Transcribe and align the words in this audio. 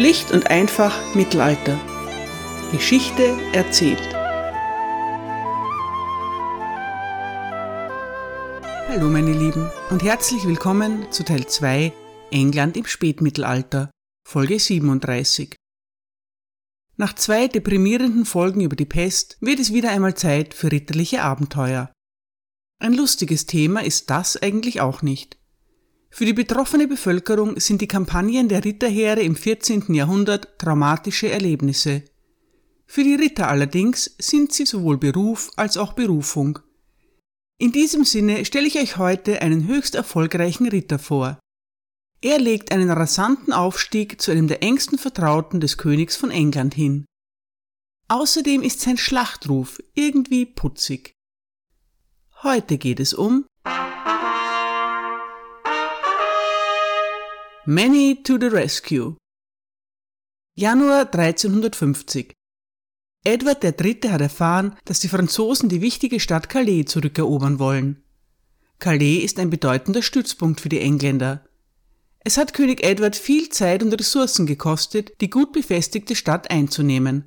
Schlicht 0.00 0.32
und 0.32 0.46
einfach 0.46 1.14
Mittelalter. 1.14 1.78
Geschichte 2.72 3.36
erzählt. 3.52 4.00
Hallo 8.88 9.10
meine 9.10 9.34
Lieben 9.34 9.70
und 9.90 10.02
herzlich 10.02 10.46
willkommen 10.46 11.12
zu 11.12 11.22
Teil 11.22 11.46
2 11.46 11.92
England 12.30 12.78
im 12.78 12.86
Spätmittelalter, 12.86 13.90
Folge 14.26 14.58
37. 14.58 15.54
Nach 16.96 17.14
zwei 17.14 17.46
deprimierenden 17.48 18.24
Folgen 18.24 18.62
über 18.62 18.76
die 18.76 18.86
Pest 18.86 19.36
wird 19.42 19.60
es 19.60 19.74
wieder 19.74 19.90
einmal 19.90 20.14
Zeit 20.14 20.54
für 20.54 20.72
ritterliche 20.72 21.20
Abenteuer. 21.20 21.92
Ein 22.82 22.94
lustiges 22.94 23.44
Thema 23.44 23.84
ist 23.84 24.08
das 24.08 24.38
eigentlich 24.38 24.80
auch 24.80 25.02
nicht. 25.02 25.39
Für 26.10 26.24
die 26.24 26.32
betroffene 26.32 26.88
Bevölkerung 26.88 27.58
sind 27.60 27.80
die 27.80 27.88
Kampagnen 27.88 28.48
der 28.48 28.64
Ritterheere 28.64 29.22
im 29.22 29.36
14. 29.36 29.94
Jahrhundert 29.94 30.58
traumatische 30.58 31.30
Erlebnisse. 31.30 32.02
Für 32.86 33.04
die 33.04 33.14
Ritter 33.14 33.48
allerdings 33.48 34.16
sind 34.18 34.52
sie 34.52 34.66
sowohl 34.66 34.98
Beruf 34.98 35.50
als 35.56 35.76
auch 35.76 35.92
Berufung. 35.92 36.58
In 37.58 37.70
diesem 37.70 38.04
Sinne 38.04 38.44
stelle 38.44 38.66
ich 38.66 38.78
euch 38.78 38.96
heute 38.96 39.40
einen 39.40 39.68
höchst 39.68 39.94
erfolgreichen 39.94 40.66
Ritter 40.66 40.98
vor. 40.98 41.38
Er 42.20 42.38
legt 42.38 42.72
einen 42.72 42.90
rasanten 42.90 43.52
Aufstieg 43.52 44.20
zu 44.20 44.32
einem 44.32 44.48
der 44.48 44.62
engsten 44.62 44.98
Vertrauten 44.98 45.60
des 45.60 45.78
Königs 45.78 46.16
von 46.16 46.30
England 46.30 46.74
hin. 46.74 47.06
Außerdem 48.08 48.62
ist 48.62 48.80
sein 48.80 48.98
Schlachtruf 48.98 49.80
irgendwie 49.94 50.44
putzig. 50.44 51.12
Heute 52.42 52.76
geht 52.76 52.98
es 52.98 53.14
um 53.14 53.46
Many 57.72 58.20
to 58.24 58.36
the 58.36 58.48
Rescue. 58.48 59.14
Januar 60.56 61.02
1350. 61.02 62.32
Edward 63.24 63.62
III. 63.62 64.10
hat 64.10 64.20
erfahren, 64.20 64.76
dass 64.86 64.98
die 64.98 65.06
Franzosen 65.06 65.68
die 65.68 65.80
wichtige 65.80 66.18
Stadt 66.18 66.48
Calais 66.48 66.86
zurückerobern 66.86 67.60
wollen. 67.60 68.02
Calais 68.80 69.22
ist 69.22 69.38
ein 69.38 69.50
bedeutender 69.50 70.02
Stützpunkt 70.02 70.60
für 70.60 70.68
die 70.68 70.80
Engländer. 70.80 71.44
Es 72.24 72.38
hat 72.38 72.54
König 72.54 72.82
Edward 72.82 73.14
viel 73.14 73.50
Zeit 73.50 73.84
und 73.84 73.92
Ressourcen 73.92 74.46
gekostet, 74.46 75.12
die 75.20 75.30
gut 75.30 75.52
befestigte 75.52 76.16
Stadt 76.16 76.50
einzunehmen. 76.50 77.24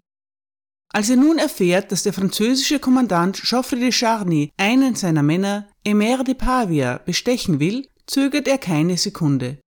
Als 0.90 1.10
er 1.10 1.16
nun 1.16 1.38
erfährt, 1.38 1.94
dass 1.94 2.04
der 2.04 2.12
französische 2.12 2.80
Kommandant 2.80 3.42
Geoffrey 3.42 3.80
de 3.80 3.94
Charny 3.94 4.52
einen 4.58 4.96
seiner 4.96 5.24
Männer, 5.24 5.70
Emer 5.86 6.26
de 6.26 6.36
Pavia, 6.36 6.98
bestechen 6.98 7.62
will, 7.62 7.88
zögert 8.08 8.50
er 8.50 8.58
keine 8.58 8.98
Sekunde. 8.98 9.63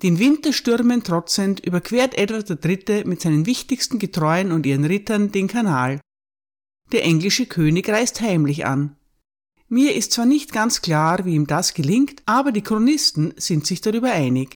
Den 0.00 0.18
Winterstürmen 0.18 1.04
trotzend 1.04 1.60
überquert 1.60 2.16
Edward 2.16 2.64
III. 2.64 3.04
mit 3.04 3.20
seinen 3.20 3.46
wichtigsten 3.46 3.98
Getreuen 3.98 4.52
und 4.52 4.66
ihren 4.66 4.84
Rittern 4.84 5.30
den 5.30 5.48
Kanal. 5.48 6.00
Der 6.92 7.04
englische 7.04 7.46
König 7.46 7.88
reist 7.88 8.20
heimlich 8.20 8.66
an. 8.66 8.96
Mir 9.68 9.94
ist 9.94 10.12
zwar 10.12 10.26
nicht 10.26 10.52
ganz 10.52 10.82
klar, 10.82 11.24
wie 11.24 11.34
ihm 11.34 11.46
das 11.46 11.72
gelingt, 11.72 12.22
aber 12.26 12.52
die 12.52 12.62
Chronisten 12.62 13.32
sind 13.36 13.66
sich 13.66 13.80
darüber 13.80 14.12
einig. 14.12 14.54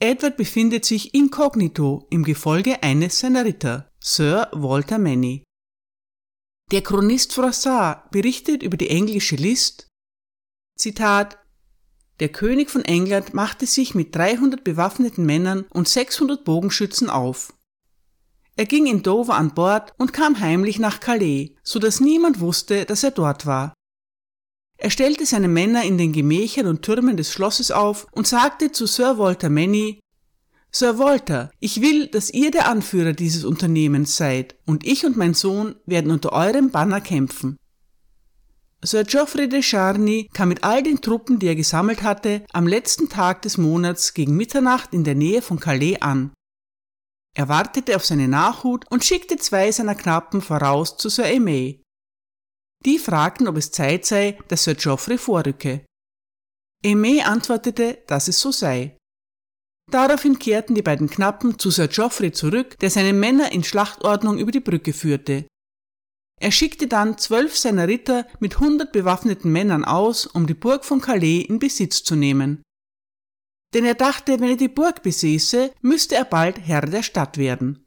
Edward 0.00 0.36
befindet 0.36 0.84
sich 0.84 1.14
inkognito 1.14 2.06
im 2.10 2.24
Gefolge 2.24 2.82
eines 2.82 3.18
seiner 3.18 3.44
Ritter, 3.44 3.90
Sir 4.00 4.48
Walter 4.52 4.98
Manny. 4.98 5.44
Der 6.72 6.82
Chronist 6.82 7.34
Froissart 7.34 8.10
berichtet 8.10 8.62
über 8.62 8.76
die 8.76 8.88
englische 8.88 9.36
List, 9.36 9.88
Zitat, 10.78 11.38
der 12.20 12.28
König 12.28 12.70
von 12.70 12.84
England 12.84 13.34
machte 13.34 13.66
sich 13.66 13.94
mit 13.94 14.14
300 14.14 14.62
bewaffneten 14.62 15.26
Männern 15.26 15.64
und 15.70 15.88
600 15.88 16.44
Bogenschützen 16.44 17.10
auf. 17.10 17.52
Er 18.56 18.66
ging 18.66 18.86
in 18.86 19.02
Dover 19.02 19.34
an 19.34 19.52
Bord 19.54 19.92
und 19.98 20.12
kam 20.12 20.38
heimlich 20.38 20.78
nach 20.78 21.00
Calais, 21.00 21.56
so 21.64 21.80
dass 21.80 22.00
niemand 22.00 22.38
wusste, 22.38 22.84
dass 22.84 23.02
er 23.02 23.10
dort 23.10 23.46
war. 23.46 23.74
Er 24.76 24.90
stellte 24.90 25.26
seine 25.26 25.48
Männer 25.48 25.82
in 25.82 25.98
den 25.98 26.12
Gemächern 26.12 26.66
und 26.66 26.82
Türmen 26.82 27.16
des 27.16 27.32
Schlosses 27.32 27.70
auf 27.70 28.06
und 28.12 28.26
sagte 28.26 28.70
zu 28.70 28.86
Sir 28.86 29.18
Walter 29.18 29.50
Manny, 29.50 30.00
Sir 30.70 30.98
Walter, 30.98 31.50
ich 31.60 31.80
will, 31.80 32.08
dass 32.08 32.30
ihr 32.30 32.50
der 32.50 32.68
Anführer 32.68 33.12
dieses 33.12 33.44
Unternehmens 33.44 34.16
seid, 34.16 34.56
und 34.66 34.84
ich 34.84 35.06
und 35.06 35.16
mein 35.16 35.32
Sohn 35.32 35.76
werden 35.86 36.10
unter 36.10 36.32
eurem 36.32 36.70
Banner 36.70 37.00
kämpfen. 37.00 37.56
Sir 38.86 39.04
Geoffrey 39.04 39.48
de 39.48 39.62
Charny 39.62 40.28
kam 40.34 40.50
mit 40.50 40.62
all 40.62 40.82
den 40.82 41.00
Truppen, 41.00 41.38
die 41.38 41.46
er 41.46 41.56
gesammelt 41.56 42.02
hatte, 42.02 42.44
am 42.52 42.66
letzten 42.66 43.08
Tag 43.08 43.40
des 43.40 43.56
Monats 43.56 44.12
gegen 44.12 44.36
Mitternacht 44.36 44.92
in 44.92 45.04
der 45.04 45.14
Nähe 45.14 45.40
von 45.40 45.58
Calais 45.58 46.02
an. 46.02 46.34
Er 47.34 47.48
wartete 47.48 47.96
auf 47.96 48.04
seine 48.04 48.28
Nachhut 48.28 48.84
und 48.90 49.02
schickte 49.02 49.36
zwei 49.38 49.72
seiner 49.72 49.94
Knappen 49.94 50.42
voraus 50.42 50.98
zu 50.98 51.08
Sir 51.08 51.24
Aimee. 51.24 51.82
Die 52.84 52.98
fragten, 52.98 53.48
ob 53.48 53.56
es 53.56 53.70
Zeit 53.70 54.04
sei, 54.04 54.38
dass 54.48 54.64
Sir 54.64 54.74
Geoffrey 54.74 55.16
vorrücke. 55.16 55.86
Aimee 56.84 57.22
antwortete, 57.22 58.02
dass 58.06 58.28
es 58.28 58.38
so 58.38 58.52
sei. 58.52 58.98
Daraufhin 59.90 60.38
kehrten 60.38 60.74
die 60.74 60.82
beiden 60.82 61.08
Knappen 61.08 61.58
zu 61.58 61.70
Sir 61.70 61.88
Geoffrey 61.88 62.32
zurück, 62.32 62.78
der 62.80 62.90
seine 62.90 63.14
Männer 63.14 63.50
in 63.50 63.64
Schlachtordnung 63.64 64.38
über 64.38 64.52
die 64.52 64.60
Brücke 64.60 64.92
führte. 64.92 65.46
Er 66.40 66.50
schickte 66.50 66.86
dann 66.88 67.16
zwölf 67.18 67.56
seiner 67.56 67.88
Ritter 67.88 68.26
mit 68.40 68.60
hundert 68.60 68.92
bewaffneten 68.92 69.50
Männern 69.50 69.84
aus, 69.84 70.26
um 70.26 70.46
die 70.46 70.54
Burg 70.54 70.84
von 70.84 71.00
Calais 71.00 71.42
in 71.42 71.58
Besitz 71.58 72.02
zu 72.02 72.16
nehmen. 72.16 72.62
Denn 73.72 73.84
er 73.84 73.94
dachte, 73.94 74.40
wenn 74.40 74.50
er 74.50 74.56
die 74.56 74.68
Burg 74.68 75.02
besäße, 75.02 75.72
müsste 75.80 76.14
er 76.14 76.24
bald 76.24 76.60
Herr 76.60 76.82
der 76.82 77.02
Stadt 77.02 77.38
werden. 77.38 77.84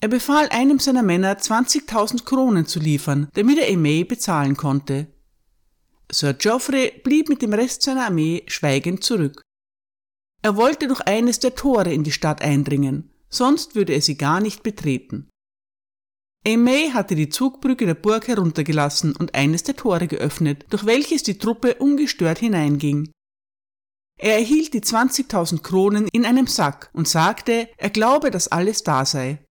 Er 0.00 0.08
befahl 0.08 0.48
einem 0.50 0.78
seiner 0.78 1.02
Männer 1.02 1.36
20.000 1.36 2.24
Kronen 2.24 2.66
zu 2.66 2.78
liefern, 2.78 3.28
damit 3.34 3.58
er 3.58 3.66
Aimee 3.66 4.04
bezahlen 4.04 4.56
konnte. 4.56 5.08
Sir 6.10 6.34
Geoffrey 6.34 7.00
blieb 7.02 7.28
mit 7.28 7.42
dem 7.42 7.52
Rest 7.52 7.82
seiner 7.82 8.06
Armee 8.06 8.44
schweigend 8.46 9.02
zurück. 9.02 9.42
Er 10.40 10.56
wollte 10.56 10.86
durch 10.86 11.00
eines 11.00 11.40
der 11.40 11.54
Tore 11.54 11.92
in 11.92 12.04
die 12.04 12.12
Stadt 12.12 12.40
eindringen, 12.40 13.10
sonst 13.28 13.74
würde 13.74 13.92
er 13.92 14.00
sie 14.00 14.16
gar 14.16 14.40
nicht 14.40 14.62
betreten. 14.62 15.28
Aimee 16.46 16.92
hatte 16.92 17.14
die 17.14 17.28
Zugbrücke 17.28 17.86
der 17.86 17.94
Burg 17.94 18.28
heruntergelassen 18.28 19.14
und 19.16 19.34
eines 19.34 19.64
der 19.64 19.76
Tore 19.76 20.06
geöffnet, 20.06 20.64
durch 20.70 20.86
welches 20.86 21.22
die 21.22 21.38
Truppe 21.38 21.74
ungestört 21.74 22.38
hineinging. 22.38 23.10
Er 24.18 24.34
erhielt 24.34 24.74
die 24.74 24.80
20.000 24.80 25.62
Kronen 25.62 26.08
in 26.12 26.24
einem 26.24 26.46
Sack 26.46 26.90
und 26.92 27.06
sagte, 27.06 27.68
er 27.76 27.90
glaube, 27.90 28.30
dass 28.30 28.48
alles 28.48 28.82
da 28.82 29.04
sei. 29.04 29.44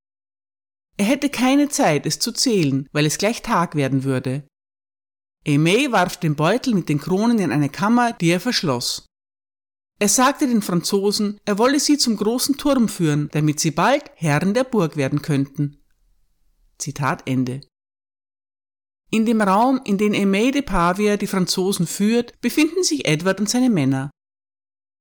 Er 0.98 1.06
hätte 1.06 1.30
keine 1.30 1.70
Zeit, 1.70 2.06
es 2.06 2.20
zu 2.20 2.31
zählen, 2.31 2.88
weil 2.92 3.06
es 3.06 3.18
gleich 3.18 3.42
Tag 3.42 3.75
werden 3.75 4.04
würde. 4.04 4.48
Aimee 5.48 5.92
warf 5.92 6.18
den 6.18 6.36
Beutel 6.36 6.74
mit 6.74 6.90
den 6.90 7.00
Kronen 7.00 7.40
in 7.40 7.52
eine 7.52 7.69
Kammer, 7.69 8.12
die 8.14 8.30
er 8.30 8.42
verschloss. 8.42 9.06
Er 10.00 10.09
sagte 10.09 10.48
den 10.48 10.62
Franzosen, 10.62 11.40
er 11.46 11.58
wolle 11.58 11.80
sie 11.80 11.98
zum 11.98 12.18
großen 12.18 12.58
Turm 12.58 12.90
führen, 12.90 13.30
damit 13.31 13.59
sie 13.59 13.72
bald 13.72 14.12
Herren 14.16 14.54
der 14.54 14.64
Burg 14.64 14.98
werden 14.98 15.22
könnten. 15.22 15.81
Zitat 16.78 17.24
Ende. 17.26 17.62
In 19.10 19.26
dem 19.26 19.42
Raum, 19.42 19.82
in 19.86 19.98
den 19.98 20.14
Aimé 20.14 20.52
de 20.52 20.62
Pavia 20.62 21.18
die 21.18 21.28
Franzosen 21.28 21.88
führt, 21.88 22.40
befinden 22.42 22.84
sich 22.84 23.08
Edward 23.08 23.40
und 23.40 23.50
seine 23.50 23.70
Männer. 23.70 24.12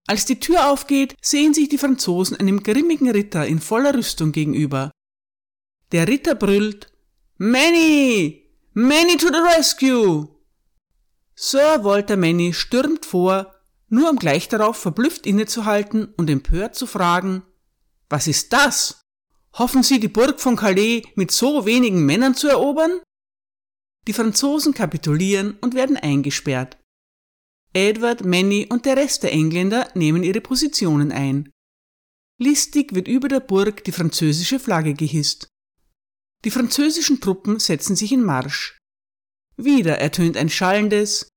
Als 0.06 0.24
die 0.24 0.38
Tür 0.38 0.70
aufgeht, 0.70 1.16
sehen 1.20 1.52
sich 1.52 1.68
die 1.68 1.78
Franzosen 1.78 2.36
einem 2.36 2.62
grimmigen 2.62 3.10
Ritter 3.10 3.46
in 3.46 3.60
voller 3.60 3.94
Rüstung 3.94 4.30
gegenüber. 4.30 4.92
Der 5.90 6.06
Ritter 6.06 6.36
brüllt 6.36 6.92
Manny! 7.38 8.48
Manny 8.72 9.16
to 9.16 9.28
the 9.28 9.56
rescue! 9.56 10.28
Sir 11.34 11.84
Walter 11.84 12.16
Manny 12.16 12.54
stürmt 12.54 13.04
vor, 13.04 13.54
nur 13.88 14.10
um 14.10 14.16
gleich 14.16 14.48
darauf 14.48 14.76
verblüfft 14.76 15.26
innezuhalten 15.26 16.14
und 16.16 16.30
empört 16.30 16.74
zu 16.74 16.86
fragen 16.86 17.42
Was 18.08 18.26
ist 18.26 18.52
das? 18.52 19.05
Hoffen 19.58 19.82
Sie, 19.82 19.98
die 19.98 20.08
Burg 20.08 20.38
von 20.38 20.54
Calais 20.54 21.02
mit 21.14 21.30
so 21.30 21.64
wenigen 21.64 22.04
Männern 22.04 22.34
zu 22.34 22.48
erobern? 22.48 23.00
Die 24.06 24.12
Franzosen 24.12 24.74
kapitulieren 24.74 25.58
und 25.60 25.74
werden 25.74 25.96
eingesperrt. 25.96 26.76
Edward, 27.72 28.24
Manny 28.24 28.66
und 28.70 28.84
der 28.84 28.96
Rest 28.96 29.22
der 29.22 29.32
Engländer 29.32 29.90
nehmen 29.94 30.22
ihre 30.22 30.40
Positionen 30.40 31.10
ein. 31.10 31.50
Listig 32.38 32.94
wird 32.94 33.08
über 33.08 33.28
der 33.28 33.40
Burg 33.40 33.82
die 33.84 33.92
französische 33.92 34.60
Flagge 34.60 34.92
gehisst. 34.92 35.48
Die 36.44 36.50
französischen 36.50 37.20
Truppen 37.20 37.58
setzen 37.58 37.96
sich 37.96 38.12
in 38.12 38.22
Marsch. 38.22 38.78
Wieder 39.56 39.98
ertönt 39.98 40.36
ein 40.36 40.50
schallendes 40.50 41.28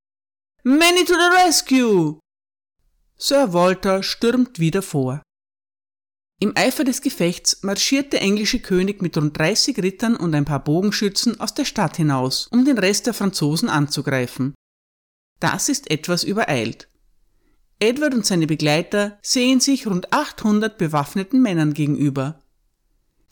Manny 0.62 1.06
to 1.06 1.14
the 1.14 1.42
rescue! 1.42 2.20
Sir 3.16 3.54
Walter 3.54 4.02
stürmt 4.02 4.58
wieder 4.58 4.82
vor. 4.82 5.22
Im 6.42 6.56
Eifer 6.56 6.84
des 6.84 7.02
Gefechts 7.02 7.62
marschiert 7.62 8.14
der 8.14 8.22
englische 8.22 8.60
König 8.60 9.02
mit 9.02 9.14
rund 9.18 9.38
30 9.38 9.76
Rittern 9.82 10.16
und 10.16 10.34
ein 10.34 10.46
paar 10.46 10.64
Bogenschützen 10.64 11.38
aus 11.38 11.52
der 11.52 11.66
Stadt 11.66 11.98
hinaus, 11.98 12.46
um 12.50 12.64
den 12.64 12.78
Rest 12.78 13.06
der 13.06 13.12
Franzosen 13.12 13.68
anzugreifen. 13.68 14.54
Das 15.38 15.68
ist 15.68 15.90
etwas 15.90 16.24
übereilt. 16.24 16.88
Edward 17.78 18.14
und 18.14 18.24
seine 18.24 18.46
Begleiter 18.46 19.18
sehen 19.20 19.60
sich 19.60 19.86
rund 19.86 20.14
800 20.14 20.78
bewaffneten 20.78 21.42
Männern 21.42 21.74
gegenüber. 21.74 22.40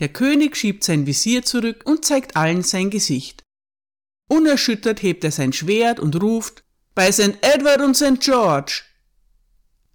Der 0.00 0.10
König 0.10 0.54
schiebt 0.54 0.84
sein 0.84 1.06
Visier 1.06 1.42
zurück 1.42 1.84
und 1.86 2.04
zeigt 2.04 2.36
allen 2.36 2.62
sein 2.62 2.90
Gesicht. 2.90 3.42
Unerschüttert 4.28 5.02
hebt 5.02 5.24
er 5.24 5.32
sein 5.32 5.54
Schwert 5.54 5.98
und 5.98 6.20
ruft 6.20 6.62
Bei 6.94 7.10
St. 7.10 7.38
Edward 7.40 7.80
und 7.80 7.96
St. 7.96 8.20
George. 8.20 8.82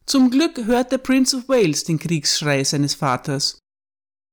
Zum 0.06 0.30
Glück 0.30 0.66
hört 0.66 0.92
der 0.92 0.98
Prince 0.98 1.38
of 1.38 1.48
Wales 1.48 1.86
den 1.86 2.00
Kriegsschrei 2.00 2.64
seines 2.64 2.96
Vaters. 2.96 3.60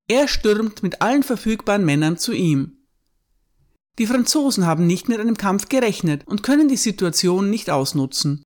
Er 0.08 0.26
stürmt 0.26 0.82
mit 0.82 1.00
allen 1.00 1.22
verfügbaren 1.22 1.84
Männern 1.84 2.18
zu 2.18 2.32
ihm. 2.32 2.78
Die 3.98 4.06
Franzosen 4.06 4.66
haben 4.66 4.86
nicht 4.86 5.08
mit 5.08 5.20
einem 5.20 5.36
Kampf 5.36 5.68
gerechnet 5.68 6.26
und 6.26 6.42
können 6.42 6.68
die 6.68 6.76
Situation 6.76 7.50
nicht 7.50 7.70
ausnutzen. 7.70 8.42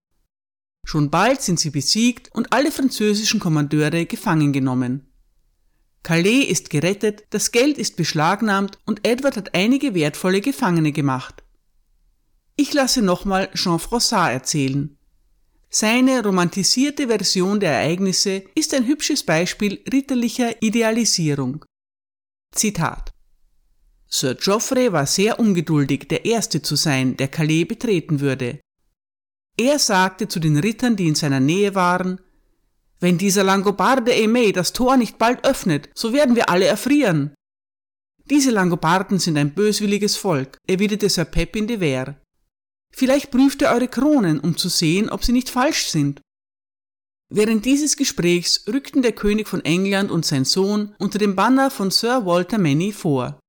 Schon 0.84 1.10
bald 1.10 1.40
sind 1.40 1.58
sie 1.58 1.70
besiegt 1.70 2.30
und 2.34 2.52
alle 2.52 2.70
französischen 2.70 3.40
Kommandeure 3.40 4.04
gefangen 4.04 4.52
genommen. 4.52 5.10
Calais 6.02 6.42
ist 6.42 6.68
gerettet, 6.68 7.24
das 7.30 7.50
Geld 7.50 7.78
ist 7.78 7.96
beschlagnahmt 7.96 8.78
und 8.84 9.06
Edward 9.06 9.38
hat 9.38 9.54
einige 9.54 9.94
wertvolle 9.94 10.42
Gefangene 10.42 10.92
gemacht. 10.92 11.42
Ich 12.56 12.74
lasse 12.74 13.00
nochmal 13.00 13.50
Jean 13.54 13.78
Froissart 13.78 14.32
erzählen. 14.32 14.93
Seine 15.76 16.22
romantisierte 16.22 17.08
Version 17.08 17.58
der 17.58 17.72
Ereignisse 17.72 18.44
ist 18.54 18.72
ein 18.74 18.86
hübsches 18.86 19.24
Beispiel 19.24 19.82
ritterlicher 19.92 20.62
Idealisierung. 20.62 21.64
Zitat 22.54 23.10
Sir 24.08 24.36
Geoffrey 24.36 24.92
war 24.92 25.06
sehr 25.06 25.40
ungeduldig, 25.40 26.06
der 26.06 26.26
Erste 26.26 26.62
zu 26.62 26.76
sein, 26.76 27.16
der 27.16 27.26
Calais 27.26 27.64
betreten 27.64 28.20
würde. 28.20 28.60
Er 29.58 29.80
sagte 29.80 30.28
zu 30.28 30.38
den 30.38 30.58
Rittern, 30.58 30.94
die 30.94 31.08
in 31.08 31.16
seiner 31.16 31.40
Nähe 31.40 31.74
waren, 31.74 32.20
wenn 33.00 33.18
dieser 33.18 33.42
Langobarde 33.42 34.12
Aimé 34.12 34.52
das 34.52 34.72
Tor 34.72 34.96
nicht 34.96 35.18
bald 35.18 35.44
öffnet, 35.44 35.90
so 35.96 36.12
werden 36.12 36.36
wir 36.36 36.50
alle 36.50 36.66
erfrieren. 36.66 37.34
Diese 38.26 38.52
Langobarden 38.52 39.18
sind 39.18 39.36
ein 39.36 39.54
böswilliges 39.54 40.16
Volk, 40.16 40.56
erwiderte 40.68 41.08
Sir 41.08 41.24
Pepin 41.24 41.66
de 41.66 41.80
Vere. 41.80 42.23
Vielleicht 42.96 43.32
prüft 43.32 43.60
ihr 43.62 43.70
eure 43.70 43.88
Kronen, 43.88 44.38
um 44.38 44.56
zu 44.56 44.68
sehen, 44.68 45.10
ob 45.10 45.24
sie 45.24 45.32
nicht 45.32 45.50
falsch 45.50 45.88
sind. 45.88 46.20
Während 47.28 47.64
dieses 47.64 47.96
Gesprächs 47.96 48.68
rückten 48.68 49.02
der 49.02 49.12
König 49.12 49.48
von 49.48 49.64
England 49.64 50.12
und 50.12 50.24
sein 50.24 50.44
Sohn 50.44 50.94
unter 50.98 51.18
dem 51.18 51.34
Banner 51.34 51.70
von 51.70 51.90
Sir 51.90 52.24
Walter 52.24 52.58
Manny 52.58 52.92
vor. 52.92 53.40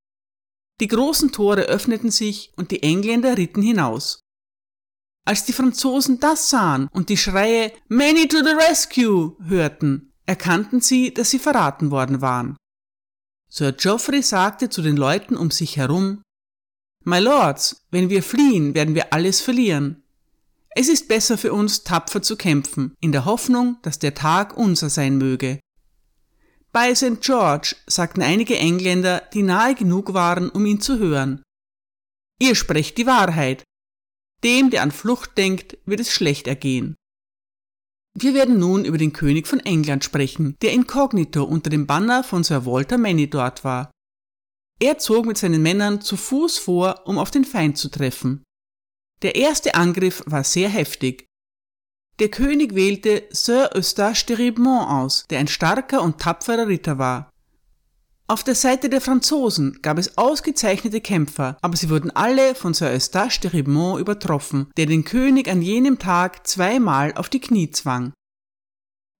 Die 0.80 0.88
großen 0.88 1.32
Tore 1.32 1.64
öffneten 1.64 2.10
sich 2.10 2.54
und 2.56 2.72
die 2.72 2.82
Engländer 2.82 3.38
ritten 3.38 3.62
hinaus. 3.62 4.20
Als 5.28 5.46
die 5.46 5.54
Franzosen 5.54 6.20
das 6.20 6.50
sahen 6.50 6.88
und 6.92 7.10
die 7.10 7.18
Schreie 7.18 7.72
Many 7.88 8.28
to 8.28 8.38
the 8.38 8.56
rescue 8.68 9.36
hörten, 9.44 10.12
erkannten 10.26 10.82
sie, 10.82 11.14
dass 11.14 11.30
sie 11.30 11.40
verraten 11.40 11.92
worden 11.92 12.22
waren. 12.22 12.58
Sir 13.48 13.74
Geoffrey 13.74 14.24
sagte 14.24 14.70
zu 14.70 14.82
den 14.82 14.98
Leuten 14.98 15.38
um 15.38 15.52
sich 15.52 15.78
herum 15.78 16.24
My 17.08 17.20
Lords, 17.20 17.86
wenn 17.92 18.10
wir 18.10 18.24
fliehen, 18.24 18.74
werden 18.74 18.96
wir 18.96 19.14
alles 19.14 19.40
verlieren. 19.40 20.04
Es 20.72 20.90
ist 20.90 21.08
besser 21.08 21.38
für 21.38 21.54
uns, 21.54 21.84
tapfer 21.84 22.24
zu 22.24 22.36
kämpfen, 22.36 22.96
in 23.00 23.12
der 23.12 23.26
Hoffnung, 23.26 23.78
dass 23.84 24.00
der 24.00 24.16
Tag 24.16 24.58
unser 24.58 24.90
sein 24.90 25.18
möge. 25.18 25.60
Bei 26.72 26.94
St. 26.96 27.22
George 27.22 27.76
sagten 27.86 28.24
einige 28.24 28.58
Engländer, 28.58 29.22
die 29.34 29.44
nahe 29.44 29.76
genug 29.76 30.16
waren, 30.16 30.50
um 30.50 30.66
ihn 30.66 30.82
zu 30.82 30.98
hören. 30.98 31.44
Ihr 32.40 32.56
sprecht 32.56 32.98
die 32.98 33.06
Wahrheit. 33.06 33.64
Dem, 34.44 34.72
der 34.72 34.82
an 34.82 34.92
Flucht 34.92 35.38
denkt, 35.38 35.78
wird 35.86 36.00
es 36.00 36.12
schlecht 36.12 36.48
ergehen. 36.48 36.96
Wir 38.16 38.34
werden 38.34 38.58
nun 38.58 38.84
über 38.84 38.98
den 38.98 39.14
König 39.14 39.48
von 39.48 39.60
England 39.60 40.04
sprechen, 40.04 40.56
der 40.64 40.74
inkognito 40.74 41.44
unter 41.44 41.70
dem 41.70 41.86
Banner 41.86 42.24
von 42.24 42.44
Sir 42.44 42.66
Walter 42.66 42.98
Manny 42.98 43.30
dort 43.30 43.64
war. 43.64 43.92
Er 44.80 44.98
zog 44.98 45.26
mit 45.26 45.38
seinen 45.38 45.62
Männern 45.62 46.02
zu 46.02 46.18
Fuß 46.18 46.58
vor, 46.58 47.02
um 47.06 47.18
auf 47.18 47.32
den 47.32 47.46
Feind 47.46 47.78
zu 47.78 47.90
treffen. 47.90 48.44
Der 49.22 49.36
erste 49.36 49.76
Angriff 49.76 50.24
war 50.26 50.44
sehr 50.44 50.70
heftig. 50.70 51.26
Der 52.20 52.30
König 52.30 52.76
wählte 52.76 53.24
Sir 53.32 53.72
Eustache 53.74 54.26
de 54.26 54.36
Ribemont 54.38 54.90
aus, 54.90 55.26
der 55.30 55.40
ein 55.40 55.48
starker 55.48 56.02
und 56.02 56.20
tapferer 56.20 56.68
Ritter 56.68 56.98
war. 56.98 57.30
Auf 58.28 58.44
der 58.44 58.56
Seite 58.56 58.90
der 58.90 59.02
Franzosen 59.02 59.80
gab 59.82 59.98
es 59.98 60.18
ausgezeichnete 60.18 61.00
Kämpfer, 61.00 61.58
aber 61.62 61.78
sie 61.78 61.90
wurden 61.90 62.12
alle 62.12 62.56
von 62.56 62.74
Sir 62.74 62.90
Eustache 62.90 63.40
de 63.42 63.52
Ribemont 63.52 64.00
übertroffen, 64.00 64.72
der 64.78 64.88
den 64.88 65.04
König 65.04 65.48
an 65.48 65.62
jenem 65.62 66.00
Tag 66.00 66.48
zweimal 66.48 67.14
auf 67.14 67.30
die 67.30 67.40
Knie 67.40 67.70
zwang. 67.72 68.14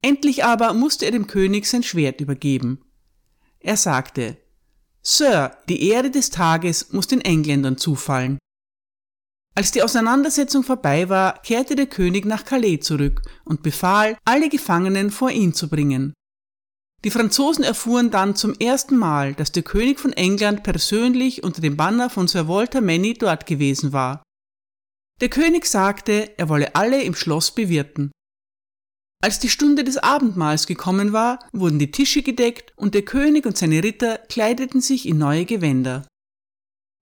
Endlich 0.02 0.44
aber 0.44 0.74
musste 0.74 1.06
er 1.06 1.12
dem 1.12 1.28
König 1.28 1.66
sein 1.66 1.84
Schwert 1.84 2.22
übergeben. 2.22 2.82
Er 3.60 3.78
sagte, 3.78 4.38
Sir, 5.08 5.56
die 5.70 5.88
Ehre 5.90 6.10
des 6.10 6.32
Tages 6.32 6.92
muss 6.92 7.06
den 7.06 7.22
Engländern 7.22 7.78
zufallen. 7.78 8.40
Als 9.54 9.72
die 9.72 9.84
Auseinandersetzung 9.84 10.64
vorbei 10.64 11.10
war, 11.10 11.42
kehrte 11.44 11.76
der 11.76 11.86
König 11.86 12.26
nach 12.26 12.44
Calais 12.44 12.80
zurück 12.80 13.22
und 13.46 13.62
befahl, 13.62 14.18
alle 14.26 14.50
Gefangenen 14.50 15.12
vor 15.12 15.30
ihn 15.30 15.54
zu 15.54 15.70
bringen. 15.70 16.14
Die 17.04 17.12
Franzosen 17.12 17.64
erfuhren 17.64 18.10
dann 18.10 18.36
zum 18.36 18.56
ersten 18.56 18.98
Mal, 18.98 19.36
dass 19.36 19.52
der 19.52 19.62
König 19.62 20.00
von 20.00 20.12
England 20.12 20.64
persönlich 20.64 21.44
unter 21.44 21.62
dem 21.62 21.78
Banner 21.78 22.10
von 22.10 22.28
Sir 22.28 22.48
Walter 22.48 22.82
Manny 22.82 23.14
dort 23.14 23.46
gewesen 23.46 23.94
war. 23.94 24.24
Der 25.22 25.30
König 25.30 25.68
sagte, 25.68 26.38
er 26.38 26.50
wolle 26.50 26.76
alle 26.76 27.04
im 27.04 27.14
Schloss 27.14 27.54
bewirten. 27.54 28.12
Als 29.22 29.40
die 29.40 29.50
Stunde 29.50 29.84
des 29.84 29.98
Abendmahls 29.98 30.68
gekommen 30.68 31.14
war, 31.14 31.40
wurden 31.52 31.80
die 31.80 31.92
Tische 31.92 32.22
gedeckt 32.22 32.74
und 32.76 32.94
der 32.94 33.04
König 33.04 33.46
und 33.46 33.58
seine 33.58 33.84
Ritter 33.84 34.20
kleideten 34.30 34.82
sich 34.82 35.08
in 35.08 35.18
neue 35.18 35.46
Gewänder. 35.46 36.08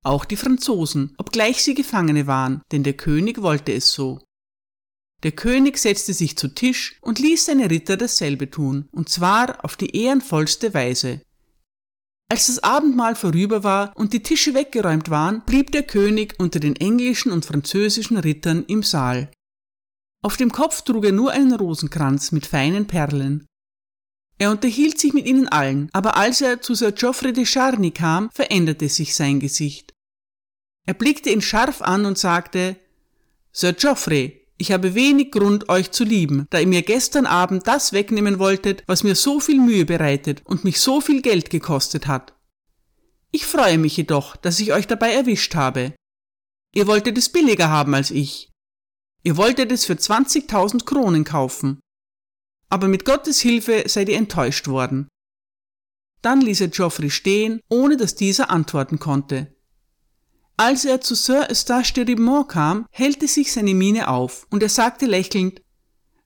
Auch 0.06 0.26
die 0.26 0.36
Franzosen, 0.36 1.16
obgleich 1.18 1.64
sie 1.64 1.74
Gefangene 1.74 2.28
waren, 2.28 2.62
denn 2.72 2.84
der 2.84 2.94
König 2.94 3.42
wollte 3.42 3.74
es 3.74 3.92
so. 3.92 4.20
Der 5.24 5.32
König 5.32 5.78
setzte 5.78 6.14
sich 6.14 6.38
zu 6.38 6.50
Tisch 6.50 6.98
und 7.02 7.20
ließ 7.20 7.46
seine 7.46 7.70
Ritter 7.70 7.96
dasselbe 7.96 8.50
tun, 8.50 8.90
und 8.92 9.08
zwar 9.08 9.64
auf 9.64 9.78
die 9.78 9.96
ehrenvollste 9.96 10.74
Weise. 10.74 11.22
Als 12.30 12.48
das 12.48 12.60
Abendmahl 12.64 13.16
vorüber 13.16 13.64
war 13.64 13.94
und 13.96 14.12
die 14.12 14.24
Tische 14.24 14.54
weggeräumt 14.54 15.10
waren, 15.10 15.44
blieb 15.46 15.72
der 15.72 15.84
König 15.84 16.36
unter 16.40 16.60
den 16.60 16.76
englischen 16.76 17.32
und 17.32 17.46
französischen 17.46 18.18
Rittern 18.18 18.66
im 18.66 18.84
Saal. 18.84 19.32
Auf 20.24 20.38
dem 20.38 20.54
Kopf 20.54 20.84
trug 20.84 21.04
er 21.04 21.12
nur 21.12 21.32
einen 21.32 21.54
Rosenkranz 21.54 22.32
mit 22.32 22.46
feinen 22.46 22.88
Perlen. 22.88 23.46
Er 24.38 24.52
unterhielt 24.52 24.98
sich 24.98 25.14
mit 25.14 25.26
ihnen 25.26 25.50
allen, 25.50 25.90
aber 25.92 26.16
als 26.16 26.40
er 26.40 26.62
zu 26.62 26.76
Sir 26.76 26.94
Geoffrey 26.94 27.34
de 27.34 27.46
Charny 27.46 27.92
kam, 27.92 28.30
veränderte 28.34 28.88
sich 28.88 29.16
sein 29.16 29.42
Gesicht. 29.42 29.94
Er 30.86 30.94
blickte 30.94 31.30
ihn 31.30 31.42
scharf 31.42 31.82
an 31.82 32.06
und 32.06 32.18
sagte, 32.18 32.78
Sir 33.52 33.74
Geoffrey, 33.74 34.48
ich 34.58 34.72
habe 34.72 34.96
wenig 34.96 35.32
Grund, 35.32 35.68
euch 35.68 35.92
zu 35.92 36.06
lieben, 36.06 36.48
da 36.52 36.60
ihr 36.60 36.68
mir 36.68 36.84
gestern 36.84 37.26
Abend 37.26 37.68
das 37.68 37.92
wegnehmen 37.92 38.40
wolltet, 38.40 38.84
was 38.88 39.04
mir 39.04 39.16
so 39.16 39.42
viel 39.42 39.60
Mühe 39.60 39.86
bereitet 39.86 40.42
und 40.46 40.64
mich 40.64 40.80
so 40.80 41.02
viel 41.02 41.22
Geld 41.22 41.50
gekostet 41.50 42.08
hat. 42.08 42.34
Ich 43.32 43.46
freue 43.46 43.78
mich 43.78 43.98
jedoch, 43.98 44.38
dass 44.38 44.62
ich 44.62 44.72
euch 44.72 44.88
dabei 44.88 45.12
erwischt 45.12 45.56
habe. 45.56 45.94
Ihr 46.74 46.88
wolltet 46.88 47.18
es 47.18 47.30
billiger 47.30 47.70
haben 47.70 47.94
als 47.94 48.10
ich, 48.10 48.53
Ihr 49.24 49.38
wolltet 49.38 49.72
es 49.72 49.86
für 49.86 49.94
20.000 49.94 50.86
Kronen 50.86 51.24
kaufen. 51.24 51.80
Aber 52.70 52.88
mit 52.88 53.06
Gottes 53.06 53.40
Hilfe 53.40 53.84
seid 53.88 54.10
ihr 54.10 54.18
enttäuscht 54.18 54.68
worden. 54.68 55.08
Dann 56.22 56.42
ließ 56.42 56.62
er 56.62 56.68
Geoffrey 56.70 57.10
stehen, 57.10 57.62
ohne 57.70 57.98
dass 57.98 58.16
dieser 58.16 58.50
antworten 58.50 59.00
konnte. 59.00 59.56
Als 60.58 60.86
er 60.86 61.02
zu 61.02 61.16
Sir 61.16 61.48
Eustache 61.50 61.94
de 61.94 62.06
Ribemont 62.06 62.50
kam, 62.50 62.86
hellte 62.92 63.28
sich 63.28 63.52
seine 63.52 63.74
Miene 63.74 64.08
auf, 64.08 64.46
und 64.50 64.62
er 64.62 64.70
sagte 64.70 65.06
lächelnd, 65.06 65.62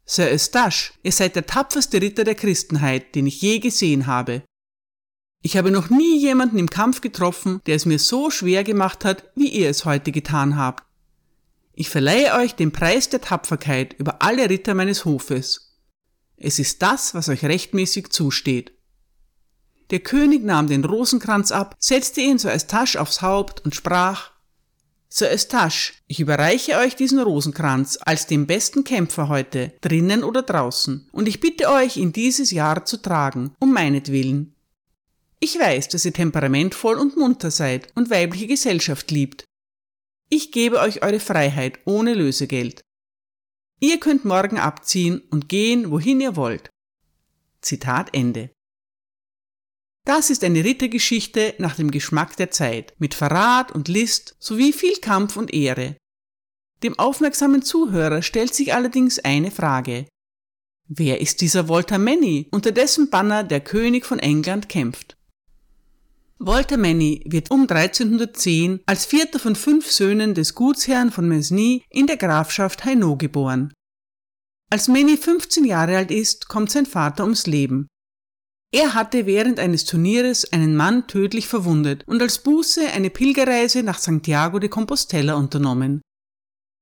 Sir 0.05 0.31
Eustache, 0.31 0.93
ihr 1.03 1.11
seid 1.11 1.35
der 1.35 1.45
tapferste 1.45 2.01
Ritter 2.01 2.23
der 2.23 2.35
Christenheit, 2.35 3.15
den 3.15 3.27
ich 3.27 3.41
je 3.41 3.59
gesehen 3.59 4.07
habe. 4.07 4.43
Ich 5.43 5.55
habe 5.57 5.71
noch 5.71 5.89
nie 5.89 6.19
jemanden 6.19 6.57
im 6.57 6.69
Kampf 6.69 7.01
getroffen, 7.01 7.61
der 7.67 7.75
es 7.75 7.85
mir 7.85 7.99
so 7.99 8.29
schwer 8.29 8.63
gemacht 8.63 9.05
hat, 9.05 9.31
wie 9.35 9.49
ihr 9.49 9.69
es 9.69 9.85
heute 9.85 10.11
getan 10.11 10.57
habt. 10.57 10.86
Ich 11.79 11.91
verleihe 11.91 12.33
euch 12.33 12.55
den 12.55 12.71
Preis 12.71 13.07
der 13.07 13.21
Tapferkeit 13.21 13.93
über 13.99 14.23
alle 14.23 14.49
Ritter 14.49 14.73
meines 14.73 15.05
Hofes. 15.05 15.77
Es 16.35 16.57
ist 16.57 16.81
das, 16.81 17.13
was 17.13 17.29
euch 17.29 17.45
rechtmäßig 17.45 18.09
zusteht. 18.09 18.71
Der 19.91 19.99
König 19.99 20.43
nahm 20.43 20.65
den 20.65 20.83
Rosenkranz 20.83 21.51
ab, 21.51 21.75
setzte 21.77 22.21
ihn 22.21 22.39
Sir 22.39 22.51
Eustache 22.51 22.99
aufs 22.99 23.21
Haupt 23.21 23.63
und 23.63 23.75
sprach, 23.75 24.31
Sir 25.07 25.29
Eustache, 25.29 25.93
ich 26.07 26.19
überreiche 26.19 26.77
euch 26.77 26.95
diesen 26.95 27.19
Rosenkranz 27.19 27.99
als 28.01 28.25
dem 28.25 28.47
besten 28.47 28.83
Kämpfer 28.83 29.29
heute, 29.29 29.73
drinnen 29.81 30.23
oder 30.23 30.41
draußen, 30.41 31.07
und 31.11 31.27
ich 31.27 31.39
bitte 31.41 31.69
euch, 31.69 31.97
ihn 31.97 32.11
dieses 32.11 32.49
Jahr 32.49 32.85
zu 32.85 32.97
tragen, 32.97 33.53
um 33.59 33.71
meinetwillen. 33.71 34.55
Ich 35.39 35.59
weiß, 35.59 35.89
dass 35.89 36.05
ihr 36.05 36.13
temperamentvoll 36.13 36.97
und 36.97 37.17
munter 37.17 37.51
seid 37.51 37.89
und 37.93 38.09
weibliche 38.09 38.47
Gesellschaft 38.47 39.11
liebt, 39.11 39.46
ich 40.29 40.51
gebe 40.51 40.79
euch 40.79 41.03
eure 41.03 41.19
Freiheit 41.19 41.79
ohne 41.85 42.13
Lösegeld. 42.13 42.81
Ihr 43.79 43.99
könnt 43.99 44.25
morgen 44.25 44.57
abziehen 44.57 45.21
und 45.29 45.49
gehen, 45.49 45.91
wohin 45.91 46.19
ihr 46.19 46.35
wollt. 46.35 46.69
Zitat 47.61 48.13
Ende. 48.13 48.51
Das 50.05 50.29
ist 50.29 50.43
eine 50.43 50.63
Rittergeschichte 50.63 51.55
nach 51.57 51.75
dem 51.75 51.91
Geschmack 51.91 52.37
der 52.37 52.49
Zeit, 52.49 52.93
mit 52.97 53.13
Verrat 53.13 53.73
und 53.73 53.87
List 53.87 54.37
sowie 54.39 54.71
viel 54.71 54.95
Kampf 54.97 55.35
und 55.35 55.53
Ehre. 55.53 55.97
Dem 56.81 56.97
aufmerksamen 56.97 57.61
Zuhörer 57.61 58.21
stellt 58.21 58.53
sich 58.53 58.73
allerdings 58.73 59.19
eine 59.19 59.51
Frage. 59.51 60.07
Wer 60.87 61.19
ist 61.19 61.41
dieser 61.41 61.67
Walter 61.67 61.97
Manny, 61.97 62.47
unter 62.51 62.71
dessen 62.71 63.09
Banner 63.09 63.43
der 63.43 63.59
König 63.59 64.05
von 64.05 64.19
England 64.19 64.69
kämpft? 64.69 65.16
Walter 66.39 66.77
Manny 66.77 67.23
wird 67.25 67.49
um 67.49 67.61
1310 67.61 68.81
als 68.85 69.05
vierter 69.05 69.39
von 69.39 69.55
fünf 69.55 69.91
Söhnen 69.91 70.35
des 70.35 70.53
Gutsherrn 70.53 71.11
von 71.11 71.27
Mesny 71.27 71.83
in 71.89 72.05
der 72.05 72.17
Grafschaft 72.17 72.85
Hainaut 72.85 73.17
geboren. 73.19 73.73
Als 74.69 74.87
Manny 74.87 75.17
15 75.17 75.65
Jahre 75.65 75.97
alt 75.97 76.11
ist, 76.11 76.47
kommt 76.47 76.69
sein 76.69 76.85
Vater 76.85 77.23
ums 77.23 77.47
Leben. 77.47 77.87
Er 78.71 78.93
hatte 78.93 79.25
während 79.25 79.59
eines 79.59 79.85
Turnieres 79.85 80.51
einen 80.51 80.75
Mann 80.75 81.07
tödlich 81.07 81.47
verwundet 81.47 82.03
und 82.05 82.21
als 82.21 82.39
Buße 82.43 82.91
eine 82.91 83.09
Pilgerreise 83.09 83.81
nach 83.81 83.97
Santiago 83.97 84.59
de 84.59 84.69
Compostela 84.69 85.35
unternommen. 85.35 86.01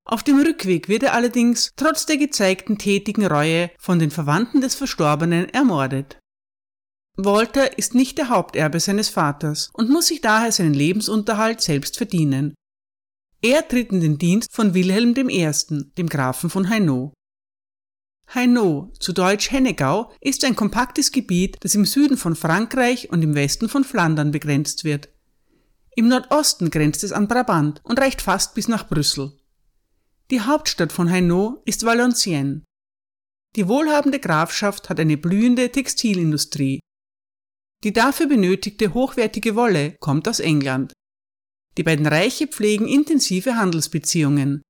Auf 0.03 0.24
dem 0.24 0.39
Rückweg 0.39 0.89
wird 0.89 1.03
er 1.03 1.13
allerdings 1.13 1.71
trotz 1.77 2.05
der 2.05 2.17
gezeigten 2.17 2.77
tätigen 2.77 3.25
Reue 3.25 3.71
von 3.79 4.00
den 4.00 4.12
Verwandten 4.12 4.62
des 4.62 4.75
Verstorbenen 4.75 5.47
ermordet. 5.50 6.19
Walter 7.17 7.77
ist 7.77 7.95
nicht 7.95 8.17
der 8.17 8.29
Haupterbe 8.29 8.79
seines 8.79 9.10
Vaters 9.10 9.69
und 9.74 9.89
muss 9.89 10.07
sich 10.07 10.19
daher 10.19 10.51
seinen 10.51 10.74
Lebensunterhalt 10.74 11.62
selbst 11.62 11.95
verdienen. 11.95 12.55
Er 13.41 13.65
tritt 13.67 13.91
in 13.91 14.01
den 14.01 14.17
Dienst 14.17 14.51
von 14.51 14.74
Wilhelm 14.74 15.13
I., 15.29 15.50
dem 15.98 16.10
Grafen 16.10 16.50
von 16.50 16.69
Hainaut. 16.69 17.13
Hainaut, 18.34 19.01
zu 19.01 19.13
Deutsch 19.13 19.51
Hennegau, 19.51 20.12
ist 20.19 20.43
ein 20.43 20.55
kompaktes 20.55 21.12
Gebiet, 21.12 21.57
das 21.62 21.75
im 21.75 21.86
Süden 21.86 22.17
von 22.17 22.36
Frankreich 22.36 23.12
und 23.12 23.22
im 23.22 23.36
Westen 23.36 23.69
von 23.69 23.84
Flandern 23.84 24.31
begrenzt 24.31 24.84
wird. 24.84 25.10
Im 25.95 26.10
Nordosten 26.10 26.69
grenzt 26.69 27.03
es 27.03 27.13
an 27.13 27.27
Brabant 27.27 27.81
und 27.84 28.00
reicht 28.00 28.22
fast 28.22 28.55
bis 28.55 28.67
nach 28.67 28.89
Brüssel. 28.89 29.31
Die 30.31 30.41
Hauptstadt 30.41 30.91
von 30.91 31.10
Hainaut 31.10 31.62
ist 31.65 31.86
Valenciennes. 31.86 32.63
Die 33.55 33.67
wohlhabende 33.69 34.19
Grafschaft 34.19 34.89
hat 34.89 35.00
eine 35.00 35.17
blühende 35.17 35.72
Textilindustrie. 35.72 36.81
Die 37.86 37.94
dafür 37.94 38.25
benötigte 38.25 38.96
hochwertige 38.96 39.56
Wolle 39.56 39.96
kommt 40.00 40.27
aus 40.27 40.39
England. 40.39 40.92
Die 41.77 41.84
beiden 41.84 42.08
Reiche 42.08 42.48
pflegen 42.48 42.88
intensive 42.88 43.58
Handelsbeziehungen. 43.58 44.63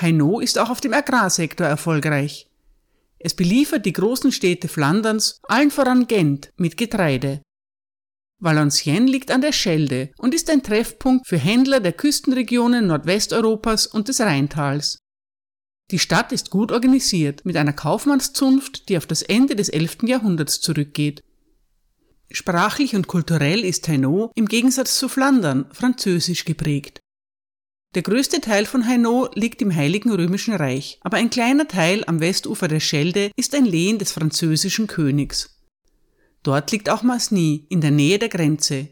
Hainaut 0.00 0.44
ist 0.44 0.56
auch 0.56 0.70
auf 0.70 0.80
dem 0.80 0.94
Agrarsektor 0.94 1.66
erfolgreich. 1.66 2.46
Es 3.18 3.34
beliefert 3.34 3.84
die 3.84 3.92
großen 3.92 4.30
Städte 4.30 4.68
Flanderns, 4.68 5.40
allen 5.42 5.72
voran 5.72 6.06
Gent, 6.06 6.52
mit 6.56 6.76
Getreide. 6.76 7.42
Valenciennes 8.38 9.10
liegt 9.10 9.32
an 9.32 9.40
der 9.40 9.52
Schelde 9.52 10.12
und 10.16 10.32
ist 10.32 10.50
ein 10.50 10.62
Treffpunkt 10.62 11.26
für 11.26 11.36
Händler 11.36 11.80
der 11.80 11.94
Küstenregionen 11.94 12.86
Nordwesteuropas 12.86 13.88
und 13.88 14.06
des 14.06 14.20
Rheintals. 14.20 14.98
Die 15.90 15.98
Stadt 15.98 16.30
ist 16.30 16.50
gut 16.50 16.70
organisiert 16.70 17.44
mit 17.44 17.56
einer 17.56 17.72
Kaufmannszunft, 17.72 18.88
die 18.88 18.96
auf 18.96 19.06
das 19.06 19.22
Ende 19.22 19.56
des 19.56 19.68
11. 19.68 20.04
Jahrhunderts 20.04 20.60
zurückgeht. 20.60 21.24
Sprachlich 22.32 22.94
und 22.94 23.08
kulturell 23.08 23.64
ist 23.64 23.88
Hainaut 23.88 24.30
im 24.36 24.46
Gegensatz 24.46 24.98
zu 24.98 25.08
Flandern 25.08 25.66
französisch 25.72 26.44
geprägt. 26.44 27.00
Der 27.96 28.02
größte 28.02 28.40
Teil 28.40 28.66
von 28.66 28.86
Hainaut 28.86 29.34
liegt 29.34 29.60
im 29.62 29.74
Heiligen 29.74 30.12
Römischen 30.12 30.54
Reich, 30.54 31.00
aber 31.02 31.16
ein 31.16 31.30
kleiner 31.30 31.66
Teil 31.66 32.04
am 32.06 32.20
Westufer 32.20 32.68
der 32.68 32.78
Schelde 32.78 33.32
ist 33.34 33.52
ein 33.56 33.64
Lehen 33.64 33.98
des 33.98 34.12
französischen 34.12 34.86
Königs. 34.86 35.60
Dort 36.44 36.70
liegt 36.70 36.88
auch 36.88 37.02
Masny 37.02 37.66
in 37.68 37.80
der 37.80 37.90
Nähe 37.90 38.20
der 38.20 38.28
Grenze. 38.28 38.88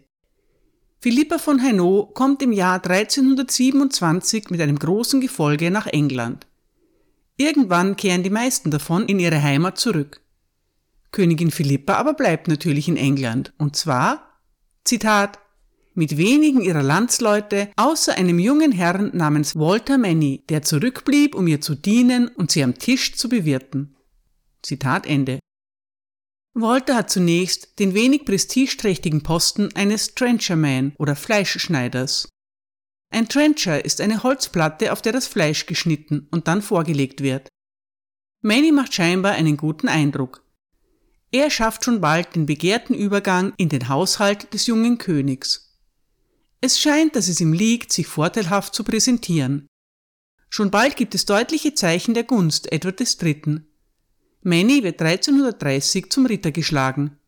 Philippa 1.00 1.38
von 1.38 1.62
Hainaut 1.62 2.14
kommt 2.14 2.42
im 2.42 2.50
Jahr 2.50 2.84
1327 2.84 4.50
mit 4.50 4.60
einem 4.60 4.80
großen 4.80 5.20
Gefolge 5.20 5.70
nach 5.70 5.86
England. 5.86 6.48
Irgendwann 7.36 7.94
kehren 7.94 8.24
die 8.24 8.30
meisten 8.30 8.72
davon 8.72 9.06
in 9.06 9.20
ihre 9.20 9.40
Heimat 9.40 9.78
zurück. 9.78 10.20
Königin 11.10 11.50
Philippa 11.50 11.94
aber 11.94 12.14
bleibt 12.14 12.48
natürlich 12.48 12.88
in 12.88 12.96
England, 12.96 13.52
und 13.58 13.76
zwar, 13.76 14.40
Zitat, 14.84 15.38
mit 15.94 16.16
wenigen 16.16 16.60
ihrer 16.60 16.82
Landsleute, 16.82 17.70
außer 17.76 18.14
einem 18.14 18.38
jungen 18.38 18.70
Herrn 18.70 19.10
namens 19.16 19.56
Walter 19.56 19.98
Manny, 19.98 20.44
der 20.48 20.62
zurückblieb, 20.62 21.34
um 21.34 21.48
ihr 21.48 21.60
zu 21.60 21.74
dienen 21.74 22.28
und 22.28 22.52
sie 22.52 22.62
am 22.62 22.78
Tisch 22.78 23.16
zu 23.16 23.28
bewirten. 23.28 23.96
Zitat 24.62 25.06
Ende. 25.06 25.40
Walter 26.54 26.94
hat 26.96 27.10
zunächst 27.10 27.78
den 27.78 27.94
wenig 27.94 28.24
prestigeträchtigen 28.24 29.22
Posten 29.22 29.74
eines 29.74 30.14
Trencherman 30.14 30.94
oder 30.98 31.16
Fleischschneiders. 31.16 32.28
Ein 33.10 33.28
Trencher 33.28 33.84
ist 33.84 34.00
eine 34.00 34.22
Holzplatte, 34.22 34.92
auf 34.92 35.02
der 35.02 35.12
das 35.12 35.26
Fleisch 35.26 35.66
geschnitten 35.66 36.28
und 36.30 36.46
dann 36.46 36.62
vorgelegt 36.62 37.22
wird. 37.22 37.48
Manny 38.42 38.70
macht 38.70 38.94
scheinbar 38.94 39.32
einen 39.32 39.56
guten 39.56 39.88
Eindruck. 39.88 40.44
Er 41.30 41.50
schafft 41.50 41.84
schon 41.84 42.00
bald 42.00 42.34
den 42.34 42.46
begehrten 42.46 42.94
Übergang 42.94 43.52
in 43.58 43.68
den 43.68 43.88
Haushalt 43.88 44.52
des 44.54 44.66
jungen 44.66 44.96
Königs. 44.96 45.76
Es 46.60 46.80
scheint, 46.80 47.14
dass 47.16 47.28
es 47.28 47.40
ihm 47.40 47.52
liegt, 47.52 47.92
sich 47.92 48.06
vorteilhaft 48.06 48.74
zu 48.74 48.82
präsentieren. 48.82 49.68
Schon 50.48 50.70
bald 50.70 50.96
gibt 50.96 51.14
es 51.14 51.26
deutliche 51.26 51.74
Zeichen 51.74 52.14
der 52.14 52.24
Gunst 52.24 52.72
Edward 52.72 53.00
III. 53.00 53.60
Manny 54.42 54.82
wird 54.82 55.02
1330 55.02 56.10
zum 56.10 56.26
Ritter 56.26 56.50
geschlagen. 56.50 57.18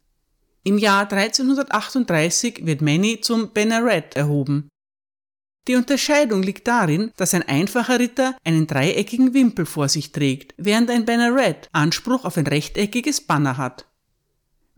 Im 0.64 0.78
Jahr 0.78 1.10
1338 1.10 2.64
wird 2.64 2.80
Manny 2.80 3.20
zum 3.20 3.52
Banneret 3.52 4.16
erhoben. 4.16 4.68
Die 5.68 5.76
Unterscheidung 5.76 6.42
liegt 6.42 6.66
darin, 6.66 7.12
dass 7.16 7.34
ein 7.34 7.42
einfacher 7.42 7.98
Ritter 7.98 8.36
einen 8.44 8.66
dreieckigen 8.66 9.34
Wimpel 9.34 9.66
vor 9.66 9.88
sich 9.88 10.12
trägt, 10.12 10.54
während 10.56 10.90
ein 10.90 11.04
Banneret 11.04 11.68
Anspruch 11.72 12.24
auf 12.24 12.38
ein 12.38 12.46
rechteckiges 12.46 13.20
Banner 13.20 13.58
hat. 13.58 13.89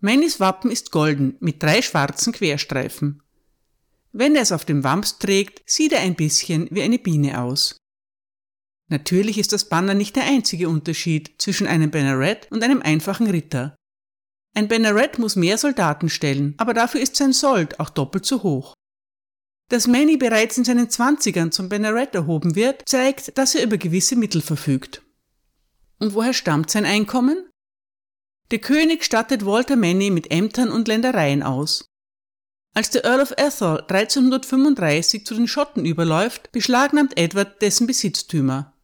Mannys 0.04 0.40
Wappen 0.40 0.72
ist 0.72 0.90
golden 0.90 1.36
mit 1.38 1.62
drei 1.62 1.80
schwarzen 1.80 2.32
Querstreifen. 2.32 3.22
Wenn 4.10 4.34
er 4.34 4.42
es 4.42 4.50
auf 4.50 4.64
dem 4.64 4.82
Wams 4.82 5.18
trägt, 5.18 5.62
sieht 5.64 5.92
er 5.92 6.00
ein 6.00 6.16
bisschen 6.16 6.66
wie 6.72 6.82
eine 6.82 6.98
Biene 6.98 7.40
aus. 7.40 7.76
Natürlich 8.88 9.38
ist 9.38 9.52
das 9.52 9.68
Banner 9.68 9.94
nicht 9.94 10.16
der 10.16 10.24
einzige 10.24 10.68
Unterschied 10.68 11.40
zwischen 11.40 11.68
einem 11.68 11.92
Banneret 11.92 12.50
und 12.50 12.64
einem 12.64 12.82
einfachen 12.82 13.28
Ritter. 13.28 13.76
Ein 14.54 14.66
Banneret 14.66 15.20
muss 15.20 15.36
mehr 15.36 15.56
Soldaten 15.56 16.10
stellen, 16.10 16.54
aber 16.58 16.74
dafür 16.74 17.00
ist 17.00 17.14
sein 17.14 17.32
Sold 17.32 17.78
auch 17.78 17.88
doppelt 17.88 18.26
so 18.26 18.42
hoch. 18.42 18.74
Dass 19.68 19.86
Manny 19.86 20.16
bereits 20.16 20.58
in 20.58 20.64
seinen 20.64 20.90
Zwanzigern 20.90 21.52
zum 21.52 21.68
Banneret 21.68 22.16
erhoben 22.16 22.56
wird, 22.56 22.82
zeigt, 22.86 23.38
dass 23.38 23.54
er 23.54 23.62
über 23.62 23.78
gewisse 23.78 24.16
Mittel 24.16 24.42
verfügt. 24.42 25.02
Und 26.00 26.12
woher 26.14 26.34
stammt 26.34 26.70
sein 26.70 26.86
Einkommen? 26.86 27.48
Der 28.52 28.58
König 28.58 29.02
stattet 29.02 29.46
Walter 29.46 29.76
Manny 29.76 30.10
mit 30.10 30.30
Ämtern 30.30 30.70
und 30.70 30.86
Ländereien 30.86 31.42
aus. 31.42 31.88
Als 32.74 32.90
der 32.90 33.02
Earl 33.02 33.22
of 33.22 33.32
Athol 33.38 33.80
1335 33.88 35.24
zu 35.24 35.34
den 35.34 35.48
Schotten 35.48 35.86
überläuft, 35.86 36.52
beschlagnahmt 36.52 37.18
Edward 37.18 37.62
dessen 37.62 37.86
Besitztümer. 37.86 38.74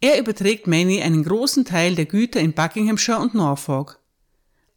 Er 0.00 0.18
überträgt 0.18 0.66
Manny 0.66 1.02
einen 1.02 1.22
großen 1.22 1.64
Teil 1.64 1.94
der 1.94 2.06
Güter 2.06 2.40
in 2.40 2.52
Buckinghamshire 2.52 3.20
und 3.20 3.32
Norfolk. 3.32 4.00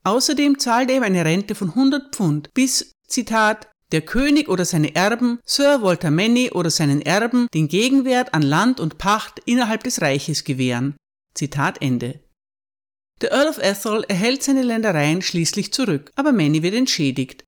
Außerdem 0.04 0.60
zahlt 0.60 0.92
er 0.92 0.98
ihm 0.98 1.04
eine 1.04 1.26
Rente 1.26 1.56
von 1.56 1.70
100 1.70 2.16
Pfund, 2.16 2.54
bis, 2.54 2.92
Zitat, 3.08 3.68
der 3.92 4.02
König 4.02 4.48
oder 4.48 4.66
seine 4.66 4.94
Erben, 4.94 5.40
Sir 5.44 5.82
Walter 5.82 6.12
Manny 6.12 6.52
oder 6.52 6.70
seinen 6.70 7.02
Erben 7.02 7.48
den 7.52 7.68
Gegenwert 7.68 8.36
an 8.36 8.44
Land 8.44 8.80
und 8.80 9.00
Pacht 9.00 9.40
innerhalb 9.46 9.84
des 9.84 10.02
Reiches 10.02 10.44
gewähren. 10.44 10.98
Zitat 11.34 11.82
Ende. 11.82 12.23
Der 13.24 13.32
Earl 13.32 13.48
of 13.48 13.64
Athol 13.64 14.04
erhält 14.10 14.44
seine 14.44 14.64
Ländereien 14.64 15.22
schließlich 15.22 15.72
zurück, 15.72 16.12
aber 16.16 16.34
Manny 16.34 16.62
wird 16.62 16.74
entschädigt. 16.74 17.46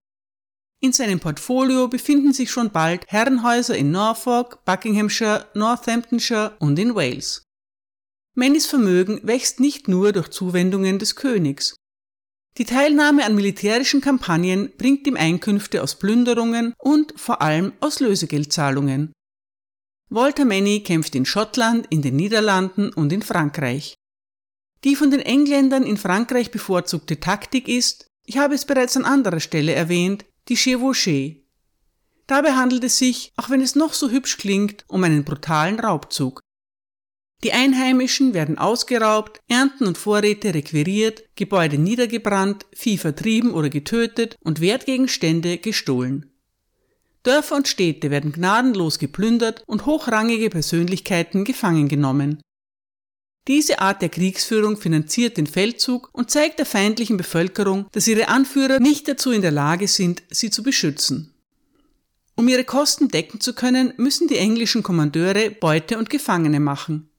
In 0.82 0.94
seinem 0.94 1.20
Portfolio 1.20 1.90
befinden 1.90 2.32
sich 2.32 2.50
schon 2.50 2.72
bald 2.72 3.06
Herrenhäuser 3.08 3.76
in 3.76 3.92
Norfolk, 3.92 4.64
Buckinghamshire, 4.64 5.48
Northamptonshire 5.54 6.56
und 6.60 6.80
in 6.80 6.96
Wales. 6.96 7.44
Mannys 8.36 8.68
Vermögen 8.68 9.20
wächst 9.24 9.60
nicht 9.60 9.90
nur 9.90 10.14
durch 10.14 10.30
Zuwendungen 10.30 10.98
des 10.98 11.18
Königs. 11.18 11.76
Die 12.58 12.66
Teilnahme 12.66 13.26
an 13.26 13.36
militärischen 13.36 14.00
Kampagnen 14.00 14.72
bringt 14.78 15.06
ihm 15.08 15.18
Einkünfte 15.18 15.84
aus 15.84 15.96
Plünderungen 15.96 16.74
und 16.78 17.20
vor 17.20 17.42
allem 17.42 17.74
aus 17.82 18.00
Lösegeldzahlungen. 18.00 19.12
Walter 20.10 20.46
Manny 20.46 20.84
kämpft 20.84 21.16
in 21.16 21.26
Schottland, 21.26 21.86
in 21.90 22.02
den 22.02 22.16
Niederlanden 22.16 22.94
und 22.94 23.12
in 23.12 23.22
Frankreich. 23.22 23.96
Die 24.86 24.96
von 24.96 25.10
den 25.10 25.20
Engländern 25.20 25.84
in 25.84 25.98
Frankreich 25.98 26.52
bevorzugte 26.52 27.20
Taktik 27.20 27.68
ist, 27.68 28.12
ich 28.24 28.38
habe 28.38 28.54
es 28.54 28.66
bereits 28.66 28.96
an 28.96 29.04
anderer 29.04 29.40
Stelle 29.40 29.74
erwähnt, 29.74 30.26
die 30.48 30.56
Chevauchée. 30.56 31.42
Dabei 32.28 32.54
handelt 32.54 32.84
es 32.84 33.00
sich, 33.00 33.34
auch 33.36 33.50
wenn 33.50 33.62
es 33.62 33.76
noch 33.76 33.94
so 33.94 34.12
hübsch 34.12 34.38
klingt, 34.38 34.86
um 34.88 35.04
einen 35.04 35.24
brutalen 35.24 35.80
Raubzug. 35.80 36.40
Die 37.44 37.52
Einheimischen 37.52 38.36
werden 38.36 38.60
ausgeraubt, 38.60 39.40
Ernten 39.48 39.88
und 39.88 39.98
Vorräte 39.98 40.54
requiriert, 40.54 41.24
Gebäude 41.36 41.80
niedergebrannt, 41.80 42.68
Vieh 42.74 43.00
vertrieben 43.00 43.54
oder 43.54 43.70
getötet 43.70 44.36
und 44.44 44.62
Wertgegenstände 44.62 45.58
gestohlen. 45.58 46.32
Dörfer 47.24 47.56
und 47.56 47.68
Städte 47.68 48.12
werden 48.12 48.32
gnadenlos 48.32 49.00
geplündert 49.00 49.64
und 49.66 49.88
hochrangige 49.88 50.52
Persönlichkeiten 50.52 51.44
gefangen 51.44 51.88
genommen. 51.88 52.40
Diese 53.48 53.80
Art 53.80 54.02
der 54.02 54.10
Kriegsführung 54.10 54.76
finanziert 54.76 55.38
den 55.38 55.46
Feldzug 55.46 56.10
und 56.14 56.32
zeigt 56.32 56.58
der 56.58 56.66
feindlichen 56.66 57.18
Bevölkerung, 57.18 57.88
dass 57.92 58.08
ihre 58.08 58.28
Anführer 58.28 58.80
nicht 58.80 59.08
dazu 59.08 59.32
in 59.32 59.44
der 59.44 59.52
Lage 59.52 59.88
sind, 59.88 60.24
sie 60.32 60.50
zu 60.50 60.64
beschützen. 60.64 61.32
Um 62.36 62.48
ihre 62.48 62.64
Kosten 62.64 63.08
decken 63.08 63.40
zu 63.40 63.54
können, 63.54 63.94
müssen 63.98 64.28
die 64.28 64.38
englischen 64.38 64.84
Kommandeure 64.84 65.52
Beute 65.52 65.98
und 65.98 66.10
Gefangene 66.10 66.60
machen. 66.60 67.10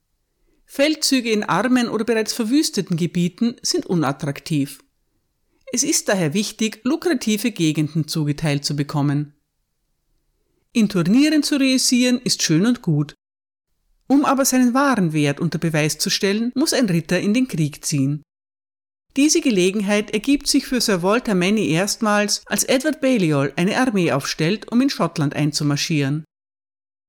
Feldzüge 0.67 1.31
in 1.31 1.45
armen 1.45 1.89
oder 1.89 2.05
bereits 2.05 2.33
verwüsteten 2.33 2.97
Gebieten 2.97 3.57
sind 3.63 3.87
unattraktiv. 3.87 4.81
Es 5.73 5.85
ist 5.85 6.09
daher 6.09 6.35
wichtig, 6.35 6.81
lukrative 6.83 7.53
Gegenden 7.53 8.09
zugeteilt 8.09 8.65
zu 8.65 8.75
bekommen. 8.75 9.33
In 10.73 10.89
Turnieren 10.89 11.43
zu 11.43 11.57
reüssieren 11.57 12.21
ist 12.21 12.43
schön 12.43 12.67
und 12.67 12.83
gut. 12.83 13.15
Um 14.09 14.25
aber 14.25 14.45
seinen 14.45 14.75
wahren 14.75 15.13
Wert 15.13 15.41
unter 15.41 15.59
Beweis 15.59 15.99
zu 15.99 16.11
stellen, 16.11 16.53
muss 16.55 16.73
ein 16.73 16.87
Ritter 16.87 17.21
in 17.21 17.35
den 17.35 17.49
Krieg 17.49 17.85
ziehen. 17.85 18.23
Diese 19.17 19.41
Gelegenheit 19.41 20.11
ergibt 20.11 20.47
sich 20.47 20.67
für 20.67 20.81
Sir 20.81 21.03
Walter 21.03 21.35
Manny 21.35 21.71
erstmals, 21.71 22.43
als 22.47 22.65
Edward 22.65 23.01
Balliol 23.01 23.53
eine 23.57 23.79
Armee 23.79 24.13
aufstellt, 24.13 24.71
um 24.71 24.81
in 24.83 24.91
Schottland 24.91 25.35
einzumarschieren. 25.35 26.25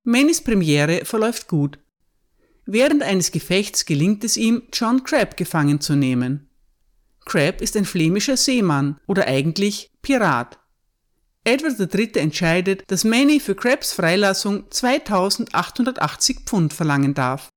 Mannys 0.05 0.41
Premiere 0.41 1.03
verläuft 1.03 1.49
gut. 1.49 1.79
Während 2.65 3.03
eines 3.03 3.31
Gefechts 3.31 3.85
gelingt 3.85 4.23
es 4.23 4.37
ihm, 4.37 4.63
John 4.71 5.03
Crabbe 5.03 5.35
gefangen 5.35 5.81
zu 5.81 5.95
nehmen. 5.95 6.49
Crabbe 7.25 7.61
ist 7.61 7.75
ein 7.75 7.83
flämischer 7.85 8.37
Seemann 8.37 8.99
oder 9.05 9.27
eigentlich 9.27 9.91
Pirat. 10.01 10.59
Edward 11.47 11.79
III. 11.79 12.11
entscheidet, 12.15 12.83
dass 12.87 13.05
Manny 13.05 13.39
für 13.39 13.55
Crabbes 13.55 13.93
Freilassung 13.93 14.69
2880 14.69 16.41
Pfund 16.41 16.73
verlangen 16.73 17.13
darf. 17.13 17.47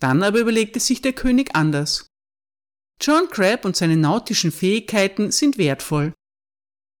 Dann 0.00 0.22
aber 0.22 0.40
überlegte 0.40 0.80
sich 0.80 1.02
der 1.02 1.12
König 1.12 1.54
anders. 1.54 2.06
John 2.98 3.28
Crabbe 3.28 3.68
und 3.68 3.76
seine 3.76 3.98
nautischen 3.98 4.50
Fähigkeiten 4.50 5.30
sind 5.30 5.58
wertvoll. 5.58 6.14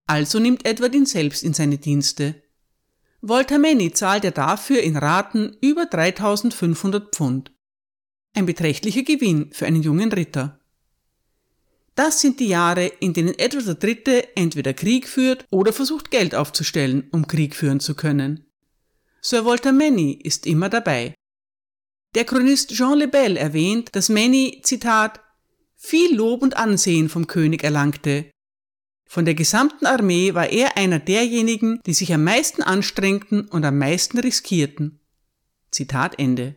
Also 0.06 0.38
nimmt 0.38 0.66
Edward 0.66 0.94
ihn 0.94 1.06
selbst 1.06 1.42
in 1.42 1.54
seine 1.54 1.78
Dienste. 1.78 2.42
Walter 3.22 3.58
Manny 3.58 3.90
zahlt 3.90 4.24
er 4.24 4.32
dafür 4.32 4.82
in 4.82 4.98
Raten 4.98 5.56
über 5.62 5.86
3500 5.86 7.14
Pfund. 7.14 7.52
Ein 8.34 8.44
beträchtlicher 8.44 9.02
Gewinn 9.02 9.50
für 9.50 9.64
einen 9.64 9.82
jungen 9.82 10.12
Ritter. 10.12 10.60
Das 11.96 12.20
sind 12.20 12.40
die 12.40 12.48
Jahre, 12.48 12.86
in 13.00 13.14
denen 13.14 13.38
Edward 13.38 13.82
III. 13.82 14.28
entweder 14.34 14.74
Krieg 14.74 15.08
führt 15.08 15.46
oder 15.50 15.72
versucht 15.72 16.10
Geld 16.10 16.34
aufzustellen, 16.34 17.08
um 17.10 17.26
Krieg 17.26 17.56
führen 17.56 17.80
zu 17.80 17.94
können. 17.94 18.44
Sir 19.22 19.46
Walter 19.46 19.72
Manny 19.72 20.12
ist 20.12 20.46
immer 20.46 20.68
dabei. 20.68 21.14
Der 22.14 22.24
Chronist 22.24 22.70
Jean 22.74 22.98
Lebel 22.98 23.38
erwähnt, 23.38 23.96
dass 23.96 24.10
Manny, 24.10 24.60
Zitat, 24.62 25.20
viel 25.74 26.14
Lob 26.14 26.42
und 26.42 26.56
Ansehen 26.56 27.08
vom 27.08 27.26
König 27.26 27.64
erlangte. 27.64 28.30
Von 29.08 29.24
der 29.24 29.34
gesamten 29.34 29.86
Armee 29.86 30.34
war 30.34 30.50
er 30.50 30.76
einer 30.76 30.98
derjenigen, 30.98 31.80
die 31.86 31.94
sich 31.94 32.12
am 32.12 32.24
meisten 32.24 32.62
anstrengten 32.62 33.48
und 33.48 33.64
am 33.64 33.78
meisten 33.78 34.18
riskierten. 34.18 35.00
Zitat 35.70 36.18
Ende. 36.18 36.56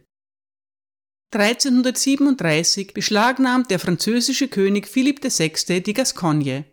1337 1.32 2.94
beschlagnahmt 2.94 3.70
der 3.70 3.78
französische 3.78 4.48
König 4.48 4.88
Philipp 4.88 5.24
VI. 5.24 5.82
die 5.84 5.94
Gascogne. 5.94 6.66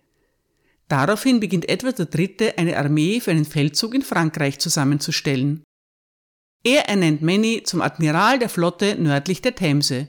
Daraufhin 0.88 1.40
beginnt 1.40 1.68
Edward 1.68 1.98
III. 1.98 2.52
eine 2.56 2.78
Armee 2.78 3.20
für 3.20 3.32
einen 3.32 3.44
Feldzug 3.44 3.94
in 3.94 4.00
Frankreich 4.00 4.58
zusammenzustellen. 4.58 5.62
Er 6.64 6.88
ernennt 6.88 7.20
Manny 7.20 7.64
zum 7.64 7.82
Admiral 7.82 8.38
der 8.38 8.48
Flotte 8.48 8.96
nördlich 8.98 9.42
der 9.42 9.54
Themse. 9.54 10.08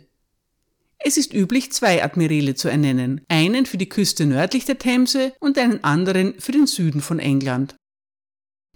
Es 0.98 1.18
ist 1.18 1.34
üblich, 1.34 1.74
zwei 1.74 2.04
Admiräle 2.04 2.56
zu 2.56 2.70
ernennen, 2.70 3.22
einen 3.28 3.66
für 3.66 3.78
die 3.78 3.90
Küste 3.90 4.26
nördlich 4.26 4.64
der 4.64 4.80
Themse 4.80 5.34
und 5.40 5.58
einen 5.58 5.84
anderen 5.84 6.40
für 6.40 6.54
den 6.54 6.68
Süden 6.68 7.02
von 7.02 7.20
England. 7.20 7.76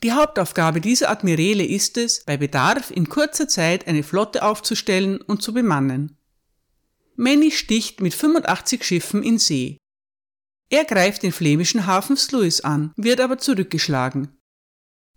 Die 0.04 0.14
Hauptaufgabe 0.14 0.82
dieser 0.82 1.10
Admiräle 1.10 1.64
ist 1.64 1.98
es, 1.98 2.24
bei 2.26 2.36
Bedarf 2.36 2.90
in 2.90 3.08
kurzer 3.08 3.48
Zeit 3.48 3.88
eine 3.88 4.02
Flotte 4.02 4.44
aufzustellen 4.44 5.22
und 5.22 5.44
zu 5.44 5.54
bemannen. 5.54 6.18
Manny 7.16 7.52
sticht 7.52 8.02
mit 8.02 8.16
85 8.16 8.84
Schiffen 8.84 9.22
in 9.22 9.38
See. 9.38 9.78
Er 10.70 10.86
greift 10.86 11.22
den 11.22 11.32
flämischen 11.32 11.86
Hafen 11.86 12.18
Sluis 12.18 12.62
an, 12.62 12.94
wird 12.96 13.20
aber 13.20 13.38
zurückgeschlagen. 13.38 14.30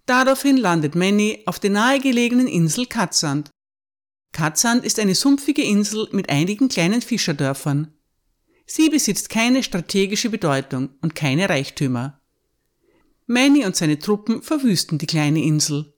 Daraufhin 0.05 0.59
landet 0.59 0.95
Manny 0.95 1.43
auf 1.47 1.59
der 1.59 1.71
nahegelegenen 1.71 2.47
Insel 2.47 2.85
Katzand. 2.85 3.49
Katzand 4.33 4.85
ist 4.85 4.99
eine 4.99 5.15
sumpfige 5.15 5.63
Insel 5.63 6.09
mit 6.13 6.29
einigen 6.29 6.69
kleinen 6.69 7.01
Fischerdörfern. 7.01 7.95
Sie 8.67 8.91
besitzt 8.91 9.31
keine 9.31 9.63
strategische 9.63 10.29
Bedeutung 10.29 10.91
und 11.01 11.15
keine 11.15 11.49
Reichtümer. 11.49 12.21
Manny 13.27 13.65
und 13.65 13.75
seine 13.75 13.99
Truppen 13.99 14.43
verwüsten 14.43 14.99
die 14.99 15.07
kleine 15.07 15.43
Insel. 15.43 15.95